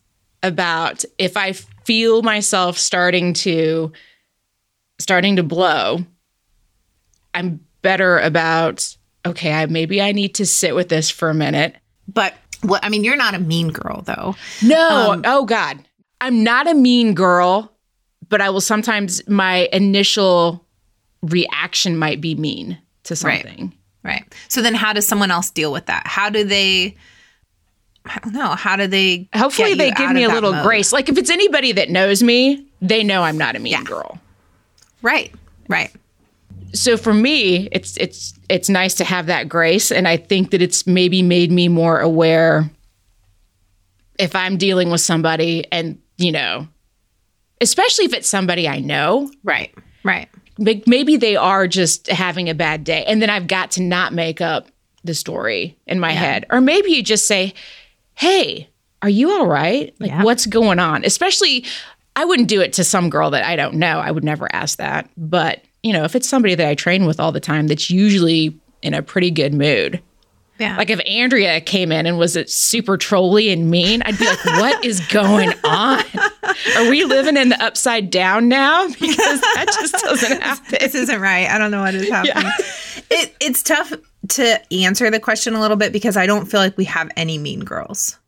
about 0.42 1.04
if 1.18 1.36
I 1.36 1.52
feel 1.52 2.22
myself 2.22 2.78
starting 2.78 3.32
to 3.34 3.92
starting 4.98 5.36
to 5.36 5.42
blow, 5.42 6.04
I'm 7.34 7.60
better 7.82 8.18
about 8.18 8.96
okay, 9.24 9.52
I 9.52 9.66
maybe 9.66 10.02
I 10.02 10.12
need 10.12 10.34
to 10.36 10.46
sit 10.46 10.74
with 10.74 10.88
this 10.88 11.10
for 11.10 11.30
a 11.30 11.34
minute. 11.34 11.76
But 12.08 12.34
what 12.62 12.84
I 12.84 12.88
mean, 12.88 13.04
you're 13.04 13.16
not 13.16 13.34
a 13.34 13.38
mean 13.38 13.68
girl 13.70 14.02
though. 14.02 14.36
No, 14.62 15.12
um, 15.12 15.22
oh 15.24 15.44
God. 15.44 15.78
I'm 16.20 16.44
not 16.44 16.68
a 16.68 16.74
mean 16.74 17.14
girl, 17.14 17.72
but 18.28 18.40
I 18.40 18.50
will 18.50 18.60
sometimes 18.60 19.26
my 19.28 19.68
initial 19.72 20.64
reaction 21.22 21.96
might 21.96 22.20
be 22.20 22.34
mean 22.36 22.78
to 23.04 23.14
Right. 23.14 23.42
something. 23.44 23.74
Right. 24.04 24.24
So 24.48 24.62
then 24.62 24.74
how 24.74 24.92
does 24.92 25.06
someone 25.06 25.30
else 25.32 25.50
deal 25.50 25.72
with 25.72 25.86
that? 25.86 26.06
How 26.06 26.28
do 26.30 26.44
they 26.44 26.96
I 28.06 28.18
don't 28.22 28.32
know. 28.34 28.48
How 28.50 28.76
do 28.76 28.86
they 28.86 29.28
Hopefully 29.34 29.74
they 29.74 29.90
give 29.92 30.10
me 30.10 30.24
a 30.24 30.28
little 30.28 30.52
mode? 30.52 30.64
grace. 30.64 30.92
Like 30.92 31.08
if 31.08 31.16
it's 31.18 31.30
anybody 31.30 31.72
that 31.72 31.88
knows 31.90 32.22
me, 32.22 32.66
they 32.80 33.04
know 33.04 33.22
I'm 33.22 33.38
not 33.38 33.54
a 33.56 33.58
mean 33.60 33.72
Yeah. 33.72 33.82
girl. 33.84 34.18
Right. 35.02 35.32
Right. 35.68 35.90
so 36.74 36.96
for 36.96 37.12
me 37.14 37.68
it's 37.72 37.96
it's 37.98 38.34
it's 38.48 38.68
nice 38.68 38.94
to 38.94 39.04
have 39.04 39.26
that 39.26 39.46
grace 39.48 39.90
and 39.92 40.08
i 40.08 40.16
think 40.16 40.50
that 40.52 40.60
it's 40.62 40.86
maybe 40.86 41.22
made 41.22 41.50
me 41.52 41.68
more 41.68 42.00
aware 42.00 42.70
if 44.18 44.34
i'm 44.34 44.56
dealing 44.56 44.90
with 44.90 45.00
somebody 45.00 45.66
and 45.72 45.98
you 46.18 46.32
know 46.32 46.66
especially 47.60 48.04
if 48.06 48.12
it's 48.14 48.28
somebody 48.28 48.68
i 48.68 48.80
know 48.80 49.30
Right. 49.44 49.72
Right. 50.04 50.28
maybe 50.58 51.16
they 51.16 51.36
are 51.36 51.66
just 51.68 52.06
having 52.08 52.48
a 52.48 52.54
bad 52.54 52.84
day 52.84 53.04
and 53.04 53.20
then 53.22 53.30
i've 53.30 53.46
got 53.46 53.70
to 53.72 53.82
not 53.82 54.12
make 54.12 54.40
up 54.40 54.68
the 55.04 55.14
story 55.14 55.76
in 55.86 56.00
my 56.00 56.12
head 56.12 56.46
or 56.50 56.60
maybe 56.60 56.90
you 56.90 57.02
just 57.02 57.26
say 57.26 57.52
hey 58.14 58.68
are 59.02 59.08
you 59.08 59.32
all 59.32 59.48
right? 59.48 59.92
Like 59.98 60.10
Yeah. 60.10 60.22
what's 60.22 60.46
going 60.46 60.78
on? 60.78 61.04
Especially 61.04 61.64
i 62.14 62.24
wouldn't 62.24 62.48
do 62.48 62.60
it 62.60 62.72
to 62.74 62.84
some 62.84 63.08
girl 63.10 63.30
that 63.30 63.44
i 63.44 63.56
don't 63.56 63.74
know. 63.74 63.98
I 63.98 64.10
would 64.10 64.24
never 64.24 64.46
ask 64.54 64.78
that. 64.78 65.08
But 65.16 65.62
you 65.82 65.92
know 65.92 66.04
if 66.04 66.14
it's 66.14 66.28
somebody 66.28 66.54
that 66.54 66.68
i 66.68 66.74
train 66.74 67.04
with 67.06 67.18
all 67.18 67.32
the 67.32 67.40
time 67.40 67.66
that's 67.66 67.90
usually 67.90 68.56
in 68.82 68.94
a 68.94 69.02
pretty 69.02 69.30
good 69.30 69.54
mood. 69.54 70.00
Yeah. 70.58 70.76
like 70.76 70.90
if 70.90 71.00
andrea 71.06 71.60
came 71.60 71.90
in 71.90 72.06
and 72.06 72.18
was 72.18 72.38
super 72.46 72.96
trolly 72.96 73.48
and 73.50 73.68
mean 73.70 74.02
i'd 74.02 74.16
be 74.18 74.26
like 74.26 74.44
what 74.44 74.84
is 74.84 75.00
going 75.08 75.50
on? 75.64 76.04
Are 76.76 76.88
we 76.90 77.02
living 77.04 77.36
in 77.36 77.48
the 77.48 77.60
upside 77.60 78.10
down 78.10 78.48
now? 78.48 78.86
Because 79.00 79.40
that 79.40 79.66
just 79.80 79.94
doesn't 79.94 80.40
happen. 80.42 80.76
this 80.78 80.94
isn't 80.94 81.20
right. 81.20 81.48
I 81.48 81.58
don't 81.58 81.70
know 81.72 81.80
what 81.80 81.94
is 81.94 82.08
happening. 82.08 82.52
It 83.10 83.34
it's 83.40 83.62
tough 83.64 83.92
to 84.32 84.60
answer 84.74 85.10
the 85.10 85.20
question 85.20 85.54
a 85.54 85.60
little 85.60 85.76
bit 85.76 85.92
because 85.92 86.16
I 86.16 86.26
don't 86.26 86.46
feel 86.46 86.60
like 86.60 86.76
we 86.76 86.84
have 86.84 87.10
any 87.16 87.38
mean 87.38 87.60
girls. 87.60 88.18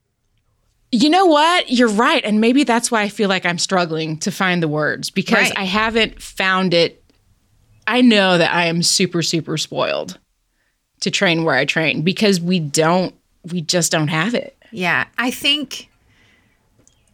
You 0.93 1.11
know 1.11 1.27
what? 1.27 1.71
You're 1.71 1.89
right. 1.89 2.25
And 2.25 2.41
maybe 2.41 2.63
that's 2.65 2.91
why 2.91 3.03
I 3.03 3.09
feel 3.09 3.29
like 3.29 3.45
I'm 3.45 3.59
struggling 3.59 4.17
to 4.19 4.31
find 4.31 4.63
the 4.63 4.69
words 4.69 5.11
because 5.11 5.49
Right. 5.51 5.53
I 5.59 5.65
haven't 5.65 6.23
found 6.23 6.73
it. 6.73 7.03
I 7.87 8.01
know 8.01 8.39
that 8.39 8.55
I 8.55 8.67
am 8.67 8.83
super, 8.83 9.21
super 9.23 9.59
spoiled 9.59 10.19
to 11.01 11.11
train 11.11 11.45
where 11.45 11.57
I 11.57 11.65
train 11.65 12.03
because 12.03 12.41
we 12.41 12.61
don't, 12.61 13.15
we 13.51 13.61
just 13.61 13.91
don't 13.93 14.09
have 14.09 14.35
it. 14.35 14.57
Yeah, 14.71 15.07
I 15.19 15.31
think 15.31 15.89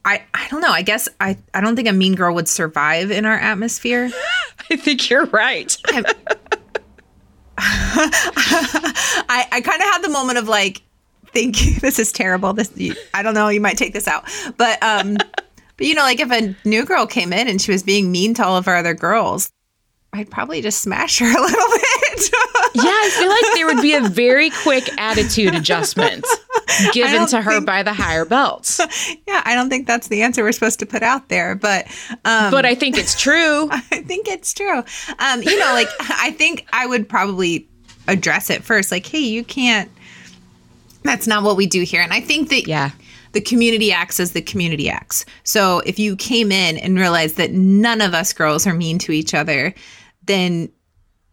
I 0.04 0.22
I 0.32 0.48
don't 0.48 0.62
know. 0.62 0.70
I 0.70 0.80
guess 0.80 1.08
I 1.20 1.36
I 1.52 1.60
don't 1.60 1.76
think 1.76 1.88
a 1.88 1.92
mean 1.92 2.14
girl 2.14 2.34
would 2.34 2.48
survive 2.48 3.10
in 3.10 3.26
our 3.26 3.36
atmosphere. 3.36 4.10
I 4.70 4.76
think 4.76 5.10
you're 5.10 5.26
right. 5.26 5.76
I 5.88 6.14
I 9.52 9.60
kind 9.64 9.80
of 9.80 9.88
had 9.88 10.02
the 10.02 10.10
moment 10.10 10.38
of 10.38 10.48
like 10.48 10.82
thinking 11.26 11.74
this 11.80 11.98
is 11.98 12.12
terrible. 12.12 12.52
This 12.52 12.72
I 13.14 13.22
don't 13.22 13.34
know, 13.34 13.48
you 13.48 13.60
might 13.60 13.76
take 13.78 13.92
this 13.92 14.08
out. 14.08 14.24
But 14.56 14.82
um 14.82 15.14
but 15.76 15.86
you 15.86 15.94
know 15.94 16.02
like 16.02 16.20
if 16.20 16.30
a 16.30 16.54
new 16.68 16.84
girl 16.84 17.06
came 17.06 17.32
in 17.32 17.48
and 17.48 17.60
she 17.60 17.72
was 17.72 17.82
being 17.82 18.10
mean 18.12 18.34
to 18.34 18.44
all 18.44 18.56
of 18.56 18.68
our 18.68 18.76
other 18.76 18.94
girls, 18.94 19.50
I'd 20.12 20.30
probably 20.30 20.60
just 20.60 20.80
smash 20.80 21.18
her 21.20 21.26
a 21.26 21.40
little 21.40 21.48
bit. 21.72 22.30
Yeah, 22.72 22.84
I 22.84 23.10
feel 23.18 23.28
like 23.28 23.54
there 23.54 23.66
would 23.66 23.82
be 23.82 23.94
a 23.94 24.08
very 24.08 24.50
quick 24.50 24.88
attitude 24.98 25.54
adjustment 25.54 26.24
given 26.92 27.26
to 27.28 27.40
her 27.40 27.52
think- 27.54 27.66
by 27.66 27.82
the 27.82 27.92
higher 27.92 28.24
belts. 28.24 28.80
yeah, 29.26 29.42
I 29.44 29.54
don't 29.54 29.68
think 29.70 29.86
that's 29.86 30.08
the 30.08 30.22
answer 30.22 30.42
we're 30.42 30.52
supposed 30.52 30.78
to 30.80 30.86
put 30.86 31.02
out 31.02 31.28
there, 31.28 31.54
but 31.54 31.86
um 32.24 32.50
But 32.50 32.66
I 32.66 32.74
think 32.74 32.98
it's 32.98 33.20
true. 33.20 33.68
I 33.70 33.80
think 33.80 34.28
it's 34.28 34.52
true. 34.52 34.82
Um, 35.18 35.42
you 35.42 35.58
know, 35.58 35.72
like 35.72 35.88
I 36.00 36.32
think 36.32 36.66
I 36.72 36.86
would 36.86 37.08
probably 37.08 37.68
address 38.08 38.50
it 38.50 38.64
first. 38.64 38.90
Like, 38.90 39.06
hey, 39.06 39.18
you 39.20 39.44
can't. 39.44 39.90
That's 41.02 41.26
not 41.26 41.42
what 41.42 41.56
we 41.56 41.66
do 41.66 41.82
here. 41.82 42.02
And 42.02 42.12
I 42.12 42.20
think 42.20 42.48
that 42.50 42.66
Yeah. 42.66 42.90
the 43.32 43.40
community 43.40 43.92
acts 43.92 44.18
as 44.20 44.32
the 44.32 44.42
community 44.42 44.90
acts. 44.90 45.24
So 45.44 45.78
if 45.86 45.98
you 45.98 46.16
came 46.16 46.50
in 46.52 46.76
and 46.78 46.98
realized 46.98 47.36
that 47.36 47.52
none 47.52 48.00
of 48.00 48.12
us 48.14 48.32
girls 48.32 48.66
are 48.66 48.74
mean 48.74 48.98
to 48.98 49.12
each 49.12 49.32
other, 49.34 49.72
then 50.26 50.68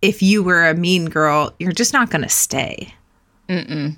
if 0.02 0.22
you 0.22 0.44
were 0.44 0.68
a 0.70 0.76
mean 0.76 1.06
girl, 1.10 1.54
you're 1.60 1.72
just 1.72 1.92
not 1.94 2.10
going 2.12 2.22
to 2.22 2.30
stay. 2.30 2.94
Mm-mm. 3.50 3.98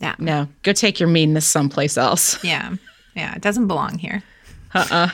Yeah. 0.00 0.14
No, 0.18 0.48
go 0.62 0.72
take 0.72 0.98
your 1.00 1.08
meanness 1.08 1.46
someplace 1.46 1.96
else. 1.96 2.42
Yeah. 2.44 2.74
Yeah. 3.16 3.34
It 3.34 3.42
doesn't 3.42 3.66
belong 3.68 3.98
here. 3.98 4.22
Uh 4.74 4.86
uh 4.90 5.08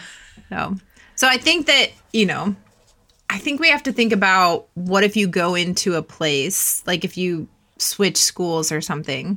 No. 0.50 0.76
So 1.16 1.26
I 1.28 1.38
think 1.38 1.66
that, 1.66 1.88
you 2.12 2.26
know, 2.26 2.54
I 3.36 3.38
think 3.38 3.60
we 3.60 3.68
have 3.68 3.82
to 3.82 3.92
think 3.92 4.14
about 4.14 4.66
what 4.72 5.04
if 5.04 5.14
you 5.14 5.28
go 5.28 5.54
into 5.54 5.92
a 5.92 6.02
place, 6.02 6.82
like 6.86 7.04
if 7.04 7.18
you 7.18 7.46
switch 7.76 8.16
schools 8.16 8.72
or 8.72 8.80
something, 8.80 9.36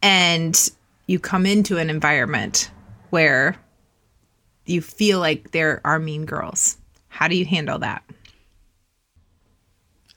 and 0.00 0.70
you 1.06 1.18
come 1.18 1.44
into 1.44 1.76
an 1.76 1.90
environment 1.90 2.70
where 3.10 3.56
you 4.64 4.80
feel 4.80 5.20
like 5.20 5.50
there 5.50 5.82
are 5.84 5.98
mean 5.98 6.24
girls. 6.24 6.78
How 7.08 7.28
do 7.28 7.36
you 7.36 7.44
handle 7.44 7.80
that? 7.80 8.02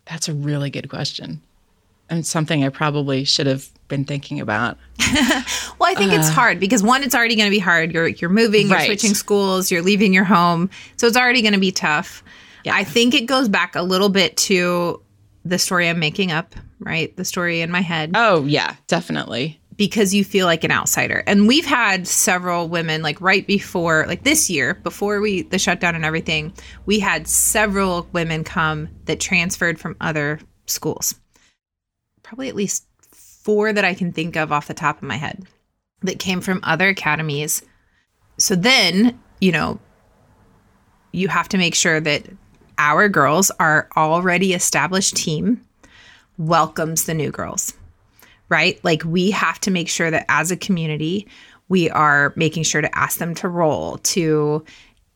That's 0.06 0.30
a 0.30 0.34
really 0.34 0.70
good 0.70 0.90
question. 0.90 1.42
And 2.10 2.26
something 2.26 2.64
I 2.64 2.70
probably 2.70 3.26
should 3.26 3.48
have 3.48 3.68
been 3.88 4.06
thinking 4.06 4.40
about. 4.40 4.78
Well, 5.80 5.92
I 5.92 5.94
think 5.94 6.12
it's 6.12 6.30
uh, 6.30 6.32
hard 6.32 6.60
because 6.60 6.82
one, 6.82 7.04
it's 7.04 7.14
already 7.14 7.36
going 7.36 7.46
to 7.46 7.52
be 7.56 7.60
hard. 7.60 7.94
You're 7.94 8.08
you're 8.08 8.32
moving, 8.32 8.68
you're 8.68 8.80
switching 8.80 9.14
schools, 9.14 9.70
you're 9.70 9.84
leaving 9.84 10.12
your 10.12 10.24
home, 10.24 10.72
so 10.96 11.06
it's 11.06 11.16
already 11.16 11.44
going 11.44 11.54
to 11.54 11.60
be 11.60 11.72
tough. 11.72 12.24
Yeah. 12.64 12.76
I 12.76 12.84
think 12.84 13.14
it 13.14 13.28
goes 13.28 13.48
back 13.48 13.76
a 13.76 13.84
little 13.84 14.10
bit 14.10 14.36
to 14.38 15.02
the 15.46 15.60
story 15.60 15.88
I'm 15.88 16.00
making 16.00 16.32
up, 16.32 16.56
right? 16.80 17.16
The 17.16 17.24
story 17.24 17.62
in 17.62 17.70
my 17.70 17.82
head 17.82 18.14
Oh, 18.16 18.44
yeah, 18.46 18.76
definitely. 18.88 19.62
because 19.76 20.16
you 20.16 20.24
feel 20.26 20.48
like 20.48 20.64
an 20.64 20.72
outsider. 20.72 21.24
And 21.28 21.48
we've 21.48 21.66
had 21.66 22.08
several 22.08 22.68
women 22.68 23.04
like 23.04 23.22
right 23.22 23.46
before 23.46 24.06
like 24.08 24.24
this 24.24 24.50
year, 24.50 24.74
before 24.74 25.22
we 25.22 25.44
the 25.44 25.60
shutdown 25.60 25.94
and 25.94 26.04
everything, 26.06 26.54
we 26.88 27.00
had 27.00 27.28
several 27.28 28.08
women 28.14 28.44
come 28.44 28.90
that 29.06 29.20
transferred 29.20 29.80
from 29.80 29.96
other 30.02 30.40
schools. 30.66 31.14
Probably 32.24 32.50
at 32.50 32.56
least 32.56 32.87
four 33.48 33.72
that 33.72 33.86
I 33.86 33.94
can 33.96 34.12
think 34.12 34.36
of 34.36 34.52
off 34.52 34.68
the 34.68 34.74
top 34.76 34.98
of 34.98 35.04
my 35.04 35.16
head 35.16 35.48
that 36.02 36.20
came 36.20 36.42
from 36.42 36.60
other 36.64 36.90
academies. 36.90 37.64
So 38.38 38.56
then, 38.56 39.18
you 39.42 39.52
know, 39.52 39.80
you 41.14 41.30
have 41.30 41.50
to 41.50 41.58
make 41.58 41.74
sure 41.74 42.00
that 42.00 42.28
our 42.78 43.10
girls, 43.10 43.50
our 43.60 43.88
already 43.98 44.54
established 44.54 45.16
team, 45.16 45.62
welcomes 46.38 47.06
the 47.06 47.16
new 47.16 47.32
girls 47.32 47.74
right? 48.50 48.80
Like 48.84 49.04
we 49.04 49.32
have 49.32 49.60
to 49.62 49.72
make 49.72 49.90
sure 49.90 50.12
that 50.12 50.26
as 50.30 50.52
a 50.52 50.58
community, 50.58 51.28
we 51.70 51.90
are 51.90 52.34
making 52.36 52.64
sure 52.64 52.82
to 52.82 52.98
ask 52.98 53.20
them 53.20 53.36
to 53.36 53.50
roll, 53.50 53.98
to, 54.00 54.64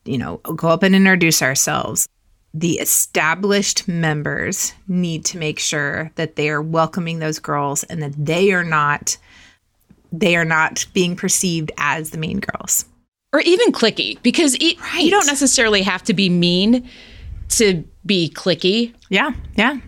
you 0.04 0.18
know, 0.18 0.38
go 0.38 0.68
up 0.68 0.82
and 0.82 0.94
introduce 0.94 1.42
ourselves. 1.42 2.08
The 2.54 2.72
established 2.78 3.88
members 3.88 4.74
need 4.86 5.24
to 5.26 5.38
make 5.38 5.58
sure 5.58 6.10
that 6.16 6.36
they 6.36 6.50
are 6.50 6.60
welcoming 6.62 7.18
those 7.18 7.38
girls 7.38 7.82
and 7.84 8.02
that 8.02 8.12
they 8.22 8.52
are 8.52 8.64
not 8.64 9.16
they 10.14 10.36
are 10.36 10.44
not 10.44 10.84
being 10.92 11.16
perceived 11.16 11.72
as 11.78 12.10
the 12.10 12.18
mean 12.18 12.40
girls. 12.40 12.84
Or 13.32 13.40
even 13.40 13.72
clicky, 13.72 14.20
because 14.22 14.54
e- 14.58 14.76
Right. 14.78 15.02
you 15.04 15.10
don't 15.10 15.26
necessarily 15.26 15.80
have 15.82 16.02
to 16.04 16.12
be 16.12 16.28
mean 16.28 16.86
to 17.50 17.82
be 18.04 18.30
clicky. 18.34 18.92
Yeah, 19.08 19.30
yeah. 19.56 19.78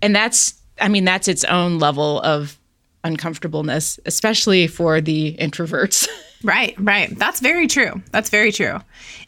And 0.00 0.14
that's, 0.14 0.54
I 0.80 0.86
mean, 0.88 1.04
that's 1.04 1.26
its 1.26 1.42
own 1.42 1.80
level 1.80 2.20
of 2.20 2.56
uncomfortableness, 3.02 3.98
especially 4.06 4.68
for 4.68 5.00
the 5.00 5.36
introverts. 5.40 6.06
Right, 6.44 6.74
right. 6.78 7.16
That's 7.18 7.40
very 7.40 7.66
true. 7.66 8.02
That's 8.12 8.30
very 8.30 8.52
true. 8.52 8.78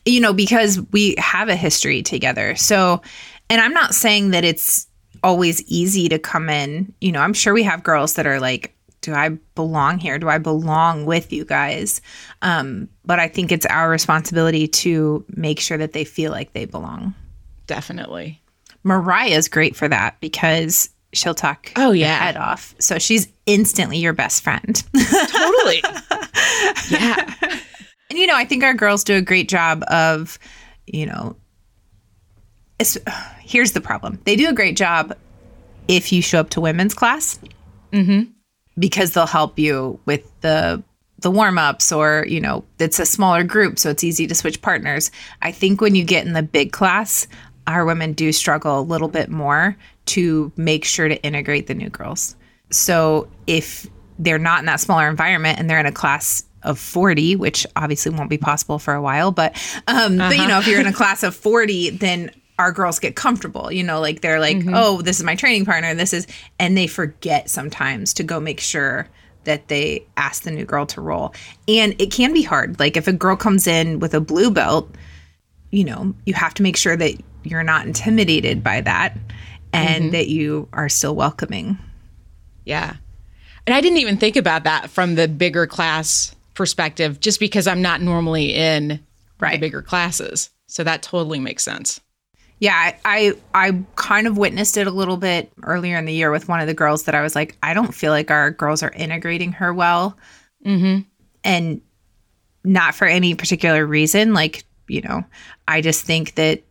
You 0.05 0.21
know, 0.21 0.33
because 0.33 0.81
we 0.93 1.15
have 1.19 1.49
a 1.49 1.57
history 1.57 2.03
together. 2.03 2.55
So, 2.57 3.03
and 3.51 3.61
I'm 3.61 3.73
not 3.73 3.95
saying 3.95 4.31
that 4.31 4.45
it's 4.45 4.87
always 5.25 5.63
easy 5.63 6.09
to 6.11 6.19
come 6.19 6.49
in. 6.49 6.93
You 7.01 7.13
know, 7.13 7.21
I'm 7.21 7.33
sure 7.33 7.53
we 7.55 7.63
have 7.65 7.83
girls 7.83 8.15
that 8.15 8.27
are 8.27 8.39
like, 8.39 8.75
do 9.01 9.15
I 9.15 9.31
belong 9.55 9.99
here? 9.99 10.19
Do 10.19 10.29
I 10.29 10.39
belong 10.39 11.07
with 11.07 11.33
you 11.33 11.45
guys? 11.45 12.01
Um, 12.43 12.89
but 13.05 13.19
I 13.19 13.29
think 13.29 13.51
it's 13.51 13.67
our 13.67 13.89
responsibility 13.89 14.69
to 14.69 15.25
make 15.31 15.59
sure 15.61 15.79
that 15.79 15.93
they 15.93 16.05
feel 16.05 16.33
like 16.33 16.53
they 16.53 16.65
belong. 16.67 17.15
Definitely. 17.67 18.41
Mariah's 18.85 19.49
great 19.49 19.75
for 19.75 19.89
that 19.89 20.21
because 20.21 20.91
she'll 21.13 21.35
talk 21.35 21.73
Oh, 21.77 21.93
your 21.93 22.09
yeah. 22.09 22.19
head 22.19 22.37
off. 22.37 22.75
So 22.79 22.99
she's 22.99 23.29
instantly 23.47 23.99
your 23.99 24.13
best 24.13 24.43
friend. 24.43 24.83
Totally. 24.95 25.83
yeah. 26.91 27.35
And 28.11 28.19
you 28.19 28.27
know, 28.27 28.37
I 28.37 28.45
think 28.45 28.63
our 28.63 28.75
girls 28.75 29.05
do 29.05 29.17
a 29.17 29.23
great 29.23 29.49
job 29.49 29.83
of, 29.89 30.39
you 30.87 31.07
know, 31.07 31.37
it's, 32.79 32.99
here's 33.41 33.73
the 33.73 33.81
problem. 33.81 34.21
They 34.25 34.37
do 34.37 34.49
a 34.49 34.53
great 34.53 34.77
job 34.77 35.17
if 35.89 36.13
you 36.13 36.23
show 36.23 36.41
up 36.41 36.51
to 36.51 36.61
women's 36.61 36.95
class. 36.95 37.39
Mm-hmm. 37.93 38.31
Because 38.79 39.13
they'll 39.13 39.27
help 39.27 39.59
you 39.59 39.99
with 40.05 40.29
the 40.43 40.83
the 41.21 41.31
warm 41.31 41.57
ups 41.57 41.93
or, 41.93 42.27
you 42.29 42.41
know, 42.41 42.63
it's 42.79 42.99
a 42.99 43.07
smaller 43.07 43.43
group, 43.43 43.79
so 43.79 43.89
it's 43.89 44.05
easy 44.05 44.27
to 44.27 44.35
switch 44.35 44.61
partners. 44.61 45.11
I 45.41 45.51
think 45.51 45.81
when 45.81 45.95
you 45.95 46.05
get 46.05 46.27
in 46.27 46.35
the 46.35 46.43
big 46.43 46.73
class, 46.73 47.27
our 47.67 47.87
women 47.87 48.13
do 48.13 48.33
struggle 48.33 48.79
a 48.79 48.83
little 48.83 49.09
bit 49.09 49.31
more 49.31 49.77
to 50.07 50.53
make 50.57 50.85
sure 50.85 51.09
to 51.09 51.21
integrate 51.23 51.69
the 51.69 51.75
new 51.75 51.89
girls. 51.89 52.37
So 52.71 53.29
if 53.47 53.87
they're 54.19 54.39
not 54.39 54.61
in 54.61 54.67
that 54.67 54.81
smaller 54.81 55.09
environment 55.09 55.59
and 55.59 55.69
they're 55.69 55.81
in 55.81 55.87
a 55.87 55.93
class 55.93 56.45
of 56.63 56.79
40, 56.79 57.37
which 57.37 57.67
obviously 57.77 58.13
won't 58.13 58.31
be 58.31 58.39
possible 58.39 58.79
for 58.79 58.95
a 58.95 59.03
while, 59.03 59.31
but 59.31 59.53
um, 59.87 60.21
uh-huh. 60.21 60.31
but 60.31 60.39
you 60.39 60.49
know, 60.49 60.59
if 60.59 60.67
you're 60.67 60.81
in 60.81 60.87
a 60.87 60.93
class 60.93 61.23
of 61.23 61.35
40, 61.35 61.91
then 61.91 62.31
our 62.59 62.73
girls 62.73 62.99
get 62.99 63.15
comfortable, 63.15 63.71
you 63.71 63.85
know, 63.85 64.01
like 64.01 64.23
they're 64.23 64.41
like, 64.41 64.57
mm-hmm. 64.57 64.73
"Oh, 64.75 65.03
this 65.03 65.19
is 65.19 65.25
my 65.25 65.35
training 65.35 65.65
partner, 65.67 65.89
and 65.89 66.01
this 66.01 66.13
is," 66.13 66.27
and 66.59 66.77
they 66.77 66.87
forget 66.87 67.51
sometimes 67.51 68.15
to 68.15 68.23
go 68.23 68.41
make 68.41 68.61
sure 68.61 69.09
that 69.45 69.69
they 69.69 70.07
ask 70.17 70.43
the 70.43 70.51
new 70.51 70.65
girl 70.65 70.87
to 70.87 71.01
roll. 71.01 71.35
And 71.69 71.95
it 72.01 72.11
can 72.11 72.33
be 72.33 72.43
hard. 72.43 72.81
Like 72.81 72.97
if 72.97 73.07
a 73.09 73.13
girl 73.13 73.37
comes 73.37 73.67
in 73.67 74.01
with 74.01 74.15
a 74.15 74.21
blue 74.21 74.51
belt, 74.51 74.91
you 75.71 75.85
know, 75.85 76.15
you 76.25 76.35
have 76.35 76.55
to 76.55 76.63
make 76.63 76.77
sure 76.77 76.97
that 76.97 77.15
you're 77.45 77.63
not 77.63 77.87
intimidated 77.87 78.65
by 78.65 78.81
that 78.81 79.17
and 79.73 80.05
mm-hmm. 80.05 80.13
that 80.13 80.29
you 80.29 80.69
are 80.73 80.89
still 80.89 81.15
welcoming. 81.15 81.79
Yeah. 82.67 82.97
And 83.67 83.75
I 83.75 83.81
didn't 83.81 83.99
even 83.99 84.19
think 84.19 84.37
about 84.37 84.65
that 84.65 84.91
from 84.91 85.15
the 85.15 85.27
bigger 85.27 85.67
class 85.67 86.37
perspective, 86.53 87.21
just 87.21 87.41
because 87.41 87.67
I'm 87.67 87.81
not 87.81 88.03
normally 88.03 88.55
in 88.55 89.01
right. 89.41 89.53
the 89.53 89.59
bigger 89.59 89.81
classes. 89.81 90.51
So 90.67 90.85
that 90.85 91.03
totally 91.03 91.41
makes 91.41 91.65
sense. 91.65 92.01
Yeah, 92.59 92.75
I, 92.75 92.99
I, 93.05 93.69
I 93.69 93.83
kind 93.97 94.27
of 94.27 94.39
witnessed 94.39 94.77
it 94.77 94.87
a 94.87 94.91
little 94.91 95.17
bit 95.17 95.53
earlier 95.63 95.97
in 95.97 96.05
the 96.05 96.13
year 96.13 96.31
with 96.31 96.49
one 96.49 96.61
of 96.61 96.67
the 96.67 96.75
girls 96.75 97.05
that 97.05 97.15
I 97.15 97.23
was 97.23 97.35
like, 97.35 97.57
I 97.63 97.75
don't 97.75 97.95
feel 97.95 98.13
like 98.13 98.31
our 98.31 98.51
girls 98.51 98.83
are 98.83 98.93
integrating 98.93 99.53
her 99.53 99.75
well, 99.75 100.17
mm-hmm. 100.65 101.01
and 101.45 101.81
not 102.65 102.95
for 102.95 103.07
any 103.07 103.35
particular 103.35 103.85
reason. 103.87 104.33
Like 104.33 104.65
you 104.89 105.03
know, 105.03 105.25
I 105.69 105.81
just 105.81 106.05
think 106.05 106.35
that 106.37 106.63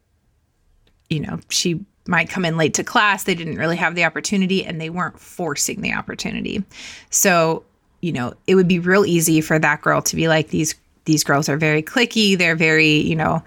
you 1.09 1.19
know 1.19 1.39
she 1.49 1.85
might 2.07 2.29
come 2.29 2.45
in 2.45 2.57
late 2.57 2.75
to 2.75 2.83
class. 2.83 3.23
They 3.23 3.35
didn't 3.35 3.57
really 3.57 3.77
have 3.77 3.95
the 3.95 4.03
opportunity, 4.03 4.63
and 4.63 4.79
they 4.79 4.89
weren't 4.89 5.19
forcing 5.19 5.81
the 5.81 5.93
opportunity. 5.93 6.63
So 7.09 7.63
you 8.01 8.11
know, 8.11 8.33
it 8.45 8.53
would 8.53 8.67
be 8.67 8.77
real 8.77 9.03
easy 9.03 9.41
for 9.41 9.57
that 9.57 9.81
girl 9.81 9.99
to 10.03 10.15
be 10.15 10.27
like 10.27 10.49
these 10.49 10.75
these 11.05 11.23
girls 11.23 11.49
are 11.49 11.57
very 11.57 11.81
clicky. 11.81 12.37
They're 12.37 12.55
very 12.55 12.97
you 12.97 13.15
know 13.15 13.43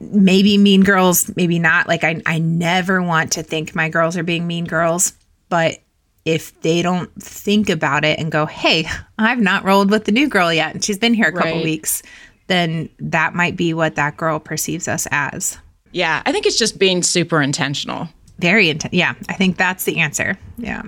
maybe 0.00 0.58
mean 0.58 0.82
girls, 0.82 1.30
maybe 1.36 1.58
not. 1.58 1.86
Like 1.86 2.04
I 2.04 2.20
I 2.26 2.38
never 2.38 3.00
want 3.00 3.32
to 3.32 3.42
think 3.42 3.74
my 3.74 3.88
girls 3.88 4.16
are 4.16 4.24
being 4.24 4.46
mean 4.46 4.64
girls, 4.64 5.12
but 5.48 5.78
if 6.24 6.58
they 6.62 6.80
don't 6.82 7.10
think 7.22 7.68
about 7.68 8.04
it 8.04 8.18
and 8.18 8.32
go, 8.32 8.46
"Hey, 8.46 8.88
I've 9.18 9.40
not 9.40 9.64
rolled 9.64 9.90
with 9.90 10.04
the 10.04 10.12
new 10.12 10.28
girl 10.28 10.52
yet 10.52 10.74
and 10.74 10.84
she's 10.84 10.98
been 10.98 11.14
here 11.14 11.28
a 11.28 11.32
couple 11.32 11.52
right. 11.52 11.64
weeks." 11.64 12.02
Then 12.46 12.90
that 12.98 13.34
might 13.34 13.56
be 13.56 13.72
what 13.72 13.94
that 13.94 14.16
girl 14.16 14.38
perceives 14.38 14.88
us 14.88 15.06
as. 15.10 15.58
Yeah, 15.94 16.22
I 16.26 16.32
think 16.32 16.44
it's 16.44 16.58
just 16.58 16.76
being 16.76 17.04
super 17.04 17.40
intentional. 17.40 18.08
Very 18.40 18.68
intentional. 18.68 18.98
Yeah, 18.98 19.14
I 19.28 19.34
think 19.34 19.56
that's 19.56 19.84
the 19.84 20.00
answer. 20.00 20.36
Yeah. 20.58 20.82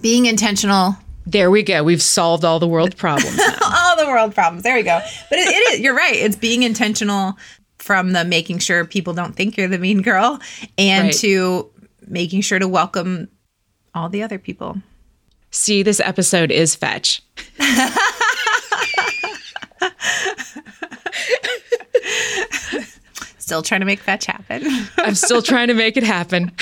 Being 0.00 0.26
intentional, 0.26 0.96
there 1.26 1.50
we 1.50 1.64
go. 1.64 1.82
We've 1.82 2.00
solved 2.00 2.44
all 2.44 2.60
the 2.60 2.68
world 2.68 2.96
problems. 2.96 3.40
all 3.62 3.96
the 3.96 4.06
world 4.06 4.32
problems. 4.32 4.62
There 4.62 4.76
we 4.76 4.84
go. 4.84 5.00
But 5.28 5.40
it, 5.40 5.48
it 5.48 5.74
is. 5.74 5.80
You're 5.80 5.96
right. 5.96 6.14
It's 6.14 6.36
being 6.36 6.62
intentional 6.62 7.36
from 7.78 8.12
the 8.12 8.24
making 8.24 8.58
sure 8.58 8.84
people 8.84 9.12
don't 9.12 9.34
think 9.34 9.56
you're 9.56 9.66
the 9.66 9.78
mean 9.78 10.02
girl 10.02 10.38
and 10.78 11.06
right. 11.06 11.14
to 11.14 11.68
making 12.06 12.42
sure 12.42 12.60
to 12.60 12.68
welcome 12.68 13.28
all 13.92 14.08
the 14.08 14.22
other 14.22 14.38
people. 14.38 14.80
See, 15.50 15.82
this 15.82 15.98
episode 15.98 16.52
is 16.52 16.76
fetch. 16.76 17.22
still 23.42 23.62
trying 23.62 23.80
to 23.80 23.86
make 23.86 24.00
fetch 24.00 24.26
happen. 24.26 24.62
I'm 24.98 25.14
still 25.14 25.42
trying 25.42 25.68
to 25.68 25.74
make 25.74 25.96
it 25.96 26.04
happen. 26.04 26.52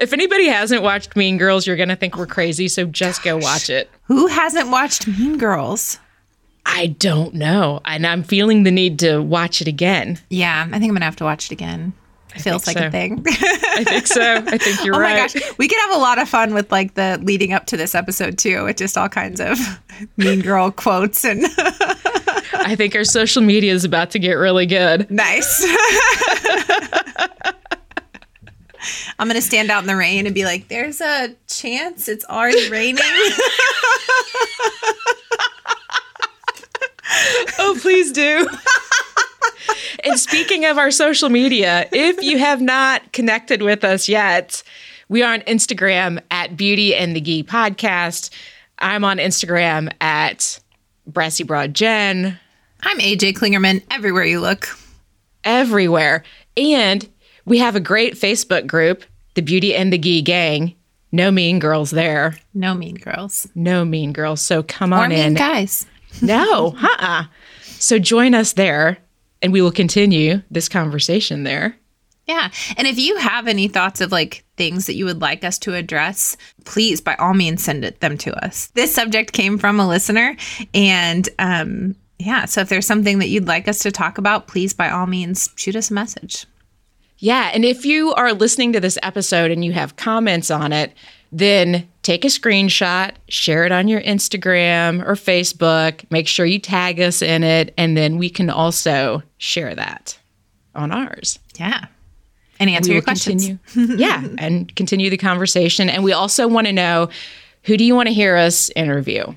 if 0.00 0.12
anybody 0.12 0.46
hasn't 0.46 0.82
watched 0.82 1.16
Mean 1.16 1.38
Girls, 1.38 1.66
you're 1.66 1.76
going 1.76 1.88
to 1.88 1.96
think 1.96 2.16
we're 2.16 2.26
crazy, 2.26 2.68
so 2.68 2.86
just 2.86 3.22
go 3.22 3.36
watch 3.36 3.68
it. 3.68 3.90
Who 4.04 4.28
hasn't 4.28 4.70
watched 4.70 5.08
Mean 5.08 5.38
Girls? 5.38 5.98
I 6.64 6.86
don't 6.86 7.34
know. 7.34 7.80
And 7.84 8.06
I'm 8.06 8.22
feeling 8.22 8.62
the 8.62 8.70
need 8.70 9.00
to 9.00 9.18
watch 9.18 9.60
it 9.60 9.68
again. 9.68 10.18
Yeah, 10.30 10.62
I 10.62 10.78
think 10.78 10.84
I'm 10.84 10.90
going 10.90 11.00
to 11.00 11.06
have 11.06 11.16
to 11.16 11.24
watch 11.24 11.46
it 11.46 11.52
again. 11.52 11.92
It 12.34 12.40
feels 12.40 12.66
like 12.66 12.78
so. 12.78 12.86
a 12.86 12.90
thing. 12.90 13.22
I 13.26 13.84
think 13.84 14.06
so. 14.06 14.36
I 14.46 14.58
think 14.58 14.84
you're 14.84 14.94
oh 14.94 14.98
right. 14.98 15.12
Oh 15.12 15.22
my 15.22 15.28
gosh. 15.28 15.58
We 15.58 15.68
could 15.68 15.78
have 15.80 15.96
a 15.96 15.98
lot 15.98 16.18
of 16.18 16.28
fun 16.28 16.54
with 16.54 16.70
like 16.72 16.94
the 16.94 17.20
leading 17.22 17.52
up 17.52 17.66
to 17.66 17.76
this 17.76 17.94
episode 17.94 18.38
too, 18.38 18.64
with 18.64 18.76
just 18.76 18.96
all 18.96 19.08
kinds 19.08 19.40
of 19.40 19.58
mean 20.16 20.40
girl 20.40 20.70
quotes 20.70 21.24
and 21.24 21.42
I 22.64 22.76
think 22.76 22.94
our 22.94 23.04
social 23.04 23.42
media 23.42 23.72
is 23.72 23.84
about 23.84 24.10
to 24.12 24.18
get 24.18 24.34
really 24.34 24.66
good. 24.66 25.10
Nice. 25.10 25.64
I'm 29.18 29.28
going 29.28 29.40
to 29.40 29.46
stand 29.46 29.70
out 29.70 29.82
in 29.82 29.86
the 29.86 29.96
rain 29.96 30.26
and 30.26 30.34
be 30.34 30.44
like, 30.44 30.68
there's 30.68 31.00
a 31.00 31.34
chance 31.46 32.08
it's 32.08 32.24
already 32.24 32.68
raining. 32.68 32.98
oh, 37.58 37.78
please 37.80 38.10
do. 38.12 38.48
and 40.04 40.18
speaking 40.18 40.64
of 40.64 40.78
our 40.78 40.90
social 40.90 41.28
media, 41.28 41.88
if 41.92 42.22
you 42.22 42.38
have 42.38 42.60
not 42.60 43.12
connected 43.12 43.62
with 43.62 43.84
us 43.84 44.08
yet, 44.08 44.62
we 45.08 45.22
are 45.22 45.32
on 45.32 45.40
Instagram 45.42 46.20
at 46.30 46.56
Beauty 46.56 46.94
and 46.94 47.14
the 47.14 47.20
Gi 47.20 47.44
Podcast. 47.44 48.30
I'm 48.78 49.04
on 49.04 49.18
Instagram 49.18 49.92
at 50.00 50.58
Brassy 51.06 51.44
Broad 51.44 51.74
Jen. 51.74 52.38
I'm 52.82 52.98
AJ 52.98 53.34
Klingerman. 53.34 53.82
Everywhere 53.90 54.24
you 54.24 54.40
look, 54.40 54.68
everywhere, 55.44 56.24
and 56.56 57.08
we 57.44 57.58
have 57.58 57.76
a 57.76 57.80
great 57.80 58.14
Facebook 58.14 58.66
group, 58.66 59.04
the 59.34 59.42
Beauty 59.42 59.74
and 59.74 59.92
the 59.92 59.98
Gi 59.98 60.22
Gang. 60.22 60.74
No 61.12 61.30
mean 61.30 61.58
girls 61.58 61.90
there. 61.90 62.38
No 62.54 62.74
mean 62.74 62.96
girls. 62.96 63.46
No 63.54 63.84
mean 63.84 64.12
girls. 64.12 64.40
So 64.40 64.62
come 64.62 64.92
or 64.92 64.98
on 64.98 65.10
mean 65.10 65.18
in, 65.18 65.34
guys. 65.34 65.86
no, 66.22 66.74
uh-uh. 66.80 67.24
So 67.62 67.98
join 67.98 68.34
us 68.34 68.54
there 68.54 68.98
and 69.42 69.52
we 69.52 69.60
will 69.60 69.72
continue 69.72 70.42
this 70.50 70.68
conversation 70.68 71.44
there. 71.44 71.76
Yeah. 72.26 72.50
And 72.76 72.86
if 72.86 72.98
you 72.98 73.16
have 73.16 73.48
any 73.48 73.68
thoughts 73.68 74.00
of 74.00 74.12
like 74.12 74.44
things 74.56 74.86
that 74.86 74.94
you 74.94 75.04
would 75.04 75.20
like 75.20 75.44
us 75.44 75.58
to 75.60 75.74
address, 75.74 76.36
please 76.64 77.00
by 77.00 77.14
all 77.16 77.34
means 77.34 77.62
send 77.62 77.84
it, 77.84 78.00
them 78.00 78.16
to 78.18 78.44
us. 78.44 78.68
This 78.74 78.94
subject 78.94 79.32
came 79.32 79.58
from 79.58 79.80
a 79.80 79.88
listener 79.88 80.36
and 80.72 81.28
um 81.38 81.96
yeah, 82.24 82.44
so 82.44 82.60
if 82.60 82.68
there's 82.68 82.86
something 82.86 83.18
that 83.18 83.28
you'd 83.28 83.48
like 83.48 83.68
us 83.68 83.80
to 83.80 83.90
talk 83.90 84.18
about, 84.18 84.46
please 84.46 84.72
by 84.72 84.90
all 84.90 85.06
means 85.06 85.50
shoot 85.56 85.76
us 85.76 85.90
a 85.90 85.94
message. 85.94 86.46
Yeah, 87.18 87.50
and 87.54 87.64
if 87.64 87.84
you 87.84 88.12
are 88.14 88.32
listening 88.32 88.72
to 88.72 88.80
this 88.80 88.98
episode 89.02 89.50
and 89.50 89.64
you 89.64 89.72
have 89.72 89.96
comments 89.96 90.50
on 90.50 90.72
it, 90.72 90.92
then 91.30 91.88
take 92.02 92.24
a 92.24 92.28
screenshot, 92.28 93.12
share 93.28 93.64
it 93.64 93.72
on 93.72 93.88
your 93.88 94.02
Instagram 94.02 95.06
or 95.06 95.14
Facebook, 95.14 96.04
make 96.10 96.28
sure 96.28 96.44
you 96.44 96.58
tag 96.58 97.00
us 97.00 97.22
in 97.22 97.42
it, 97.42 97.72
and 97.78 97.96
then 97.96 98.18
we 98.18 98.28
can 98.28 98.50
also 98.50 99.22
share 99.38 99.74
that 99.74 100.18
on 100.74 100.90
ours. 100.90 101.38
Yeah. 101.56 101.86
And 102.58 102.70
answer 102.70 102.92
your 102.92 103.02
questions. 103.02 103.50
Yeah, 103.76 104.24
and 104.38 104.74
continue 104.76 105.10
the 105.10 105.16
conversation. 105.16 105.88
And 105.88 106.04
we 106.04 106.12
also 106.12 106.46
want 106.46 106.66
to 106.66 106.72
know 106.72 107.08
who 107.64 107.76
do 107.76 107.84
you 107.84 107.94
want 107.94 108.08
to 108.08 108.14
hear 108.14 108.36
us 108.36 108.70
interview? 108.76 109.34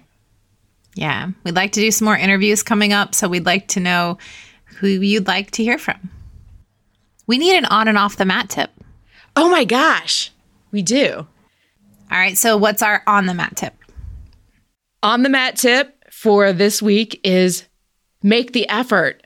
Yeah, 0.96 1.30
we'd 1.44 1.56
like 1.56 1.74
to 1.74 1.82
do 1.82 1.92
some 1.92 2.06
more 2.06 2.18
interviews 2.18 2.64
coming 2.64 2.94
up. 2.94 3.14
So 3.14 3.28
we'd 3.28 3.46
like 3.46 3.68
to 3.70 3.80
know 3.80 4.18
who 4.80 4.88
you'd 4.88 5.28
like 5.28 5.52
to 5.52 5.64
hear 5.64 5.78
from. 5.78 6.10
We 7.28 7.38
need 7.38 7.58
an 7.58 7.66
on 7.66 7.88
and 7.88 7.98
off 7.98 8.18
the 8.18 8.26
mat 8.26 8.50
tip. 8.50 8.72
Oh 9.36 9.50
my 9.50 9.66
gosh, 9.66 10.32
we 10.72 10.82
do. 10.82 11.28
All 12.12 12.18
right. 12.18 12.38
So, 12.38 12.58
what's 12.58 12.82
our 12.82 13.04
on 13.08 13.26
the 13.26 13.34
mat 13.34 13.56
tip? 13.56 13.74
On 15.04 15.24
the 15.24 15.30
mat 15.30 15.58
tip 15.58 15.96
for 16.12 16.54
this 16.54 16.82
week 16.82 17.20
is 17.24 17.66
make 18.24 18.54
the 18.54 18.68
effort. 18.70 19.26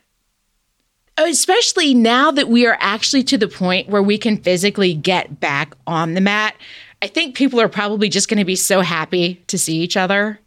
Especially 1.16 1.92
now 1.92 2.30
that 2.30 2.48
we 2.48 2.66
are 2.66 2.78
actually 2.80 3.22
to 3.24 3.36
the 3.36 3.48
point 3.48 3.88
where 3.88 4.02
we 4.02 4.16
can 4.16 4.38
physically 4.38 4.94
get 4.94 5.38
back 5.38 5.74
on 5.86 6.14
the 6.14 6.20
mat. 6.20 6.54
I 7.02 7.06
think 7.08 7.34
people 7.34 7.60
are 7.60 7.68
probably 7.68 8.08
just 8.08 8.28
going 8.28 8.38
to 8.38 8.44
be 8.44 8.56
so 8.56 8.80
happy 8.80 9.42
to 9.46 9.58
see 9.58 9.80
each 9.80 9.96
other. 9.96 10.40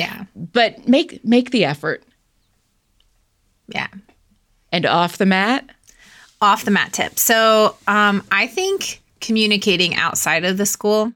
Yeah. 0.00 0.24
But 0.34 0.88
make 0.88 1.22
make 1.24 1.50
the 1.50 1.66
effort. 1.66 2.02
Yeah. 3.68 3.88
And 4.72 4.86
off 4.86 5.18
the 5.18 5.26
mat? 5.26 5.68
Off 6.40 6.64
the 6.64 6.70
mat 6.70 6.94
tip. 6.94 7.18
So, 7.18 7.76
um, 7.86 8.24
I 8.32 8.46
think 8.46 9.02
communicating 9.20 9.94
outside 9.96 10.44
of 10.44 10.56
the 10.56 10.64
school 10.64 11.12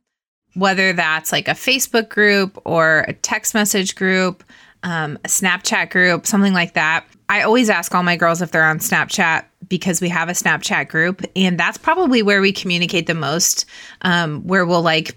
whether 0.56 0.92
that's 0.92 1.32
like 1.32 1.48
a 1.48 1.52
Facebook 1.52 2.08
group 2.08 2.60
or 2.64 3.04
a 3.08 3.12
text 3.12 3.54
message 3.54 3.96
group, 3.96 4.44
um, 4.84 5.18
a 5.24 5.28
Snapchat 5.28 5.90
group, 5.90 6.26
something 6.26 6.52
like 6.52 6.74
that. 6.74 7.04
I 7.28 7.42
always 7.42 7.68
ask 7.68 7.92
all 7.92 8.04
my 8.04 8.14
girls 8.14 8.40
if 8.40 8.52
they're 8.52 8.64
on 8.64 8.78
Snapchat 8.78 9.44
because 9.66 10.00
we 10.00 10.08
have 10.10 10.28
a 10.28 10.32
Snapchat 10.32 10.88
group, 10.88 11.24
and 11.34 11.58
that's 11.58 11.76
probably 11.78 12.22
where 12.22 12.40
we 12.40 12.52
communicate 12.52 13.08
the 13.08 13.14
most. 13.14 13.64
Um, 14.02 14.46
where 14.46 14.64
we'll 14.64 14.82
like 14.82 15.16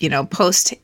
you 0.00 0.08
know, 0.08 0.24
post 0.24 0.74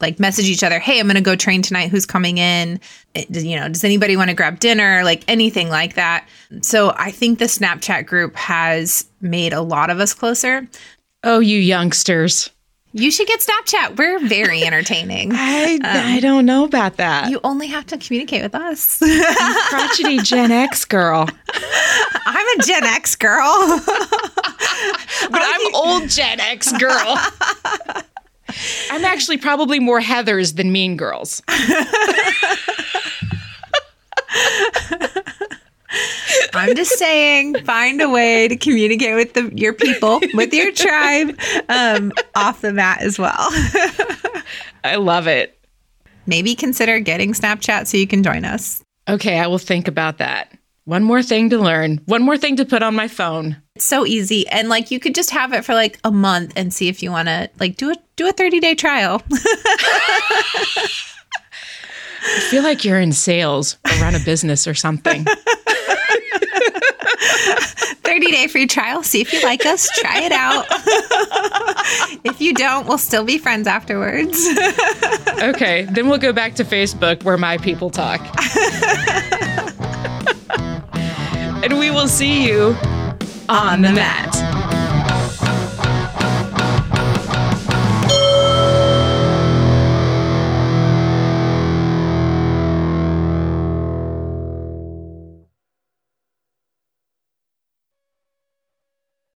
like 0.00 0.18
message 0.18 0.46
each 0.46 0.62
other, 0.62 0.78
"Hey, 0.78 1.00
I'm 1.00 1.06
going 1.06 1.16
to 1.16 1.20
go 1.20 1.36
train 1.36 1.62
tonight. 1.62 1.90
Who's 1.90 2.06
coming 2.06 2.38
in? 2.38 2.80
It, 3.14 3.30
you 3.30 3.56
know, 3.56 3.68
does 3.68 3.84
anybody 3.84 4.16
want 4.16 4.30
to 4.30 4.36
grab 4.36 4.58
dinner? 4.60 5.02
Like 5.04 5.24
anything 5.28 5.68
like 5.68 5.94
that." 5.94 6.26
So, 6.62 6.94
I 6.96 7.10
think 7.10 7.38
the 7.38 7.46
Snapchat 7.46 8.06
group 8.06 8.36
has 8.36 9.06
made 9.20 9.52
a 9.52 9.60
lot 9.60 9.90
of 9.90 10.00
us 10.00 10.14
closer. 10.14 10.66
Oh, 11.24 11.40
you 11.40 11.58
youngsters. 11.58 12.50
You 12.92 13.10
should 13.10 13.26
get 13.26 13.40
Snapchat. 13.40 13.98
We're 13.98 14.18
very 14.26 14.62
entertaining. 14.66 15.32
I, 15.34 15.74
um, 15.74 15.80
I 15.84 16.20
don't 16.20 16.46
know 16.46 16.64
about 16.64 16.96
that. 16.96 17.30
You 17.30 17.40
only 17.44 17.66
have 17.66 17.86
to 17.86 17.98
communicate 17.98 18.42
with 18.42 18.54
us. 18.54 18.98
crotchety 19.68 20.18
Gen 20.18 20.50
X 20.50 20.84
girl. 20.84 21.28
I'm 22.26 22.60
a 22.60 22.62
Gen 22.62 22.84
X 22.84 23.14
girl. 23.16 23.80
but 25.30 25.42
I'm 25.42 25.74
old 25.74 26.08
Gen 26.08 26.40
X 26.40 26.72
girl. 26.72 27.18
I'm 28.90 29.04
actually 29.04 29.38
probably 29.38 29.80
more 29.80 30.00
Heathers 30.00 30.56
than 30.56 30.72
Mean 30.72 30.96
Girls. 30.96 31.42
I'm 36.54 36.74
just 36.74 36.98
saying, 36.98 37.62
find 37.64 38.00
a 38.00 38.08
way 38.08 38.48
to 38.48 38.56
communicate 38.56 39.14
with 39.14 39.34
the, 39.34 39.52
your 39.54 39.72
people, 39.72 40.20
with 40.34 40.52
your 40.52 40.72
tribe, 40.72 41.38
um, 41.68 42.12
off 42.34 42.60
the 42.60 42.72
mat 42.72 43.00
as 43.00 43.18
well. 43.18 43.48
I 44.84 44.96
love 44.96 45.26
it. 45.26 45.58
Maybe 46.26 46.54
consider 46.54 46.98
getting 47.00 47.32
Snapchat 47.32 47.86
so 47.86 47.96
you 47.96 48.06
can 48.06 48.22
join 48.22 48.44
us. 48.44 48.82
Okay, 49.08 49.38
I 49.38 49.46
will 49.46 49.58
think 49.58 49.88
about 49.88 50.18
that. 50.18 50.57
One 50.88 51.04
more 51.04 51.22
thing 51.22 51.50
to 51.50 51.58
learn, 51.58 52.00
one 52.06 52.22
more 52.22 52.38
thing 52.38 52.56
to 52.56 52.64
put 52.64 52.82
on 52.82 52.94
my 52.94 53.08
phone. 53.08 53.60
It's 53.76 53.84
so 53.84 54.06
easy. 54.06 54.48
And 54.48 54.70
like 54.70 54.90
you 54.90 54.98
could 54.98 55.14
just 55.14 55.28
have 55.32 55.52
it 55.52 55.62
for 55.62 55.74
like 55.74 56.00
a 56.02 56.10
month 56.10 56.54
and 56.56 56.72
see 56.72 56.88
if 56.88 57.02
you 57.02 57.10
want 57.10 57.28
to 57.28 57.50
like 57.60 57.76
do 57.76 57.90
a 57.90 57.94
do 58.16 58.26
a 58.26 58.32
30-day 58.32 58.74
trial. 58.74 59.20
I 59.30 60.88
feel 62.48 62.62
like 62.62 62.86
you're 62.86 62.98
in 62.98 63.12
sales 63.12 63.76
or 63.86 63.92
run 64.00 64.14
a 64.14 64.20
business 64.20 64.66
or 64.66 64.72
something. 64.72 65.26
30 65.26 65.34
day 68.30 68.46
free 68.46 68.66
trial. 68.66 69.02
See 69.02 69.20
if 69.20 69.30
you 69.34 69.42
like 69.42 69.66
us. 69.66 69.90
Try 69.98 70.22
it 70.22 70.32
out. 70.32 70.64
if 72.24 72.40
you 72.40 72.54
don't, 72.54 72.88
we'll 72.88 72.96
still 72.96 73.24
be 73.24 73.36
friends 73.36 73.66
afterwards. 73.66 74.38
okay, 75.42 75.86
then 75.90 76.08
we'll 76.08 76.16
go 76.16 76.32
back 76.32 76.54
to 76.54 76.64
Facebook 76.64 77.24
where 77.24 77.36
my 77.36 77.58
people 77.58 77.90
talk. 77.90 78.22
And 81.62 81.78
we 81.78 81.90
will 81.90 82.08
see 82.08 82.46
you 82.46 82.76
on 83.48 83.82
the 83.82 83.92
mat. 83.92 84.57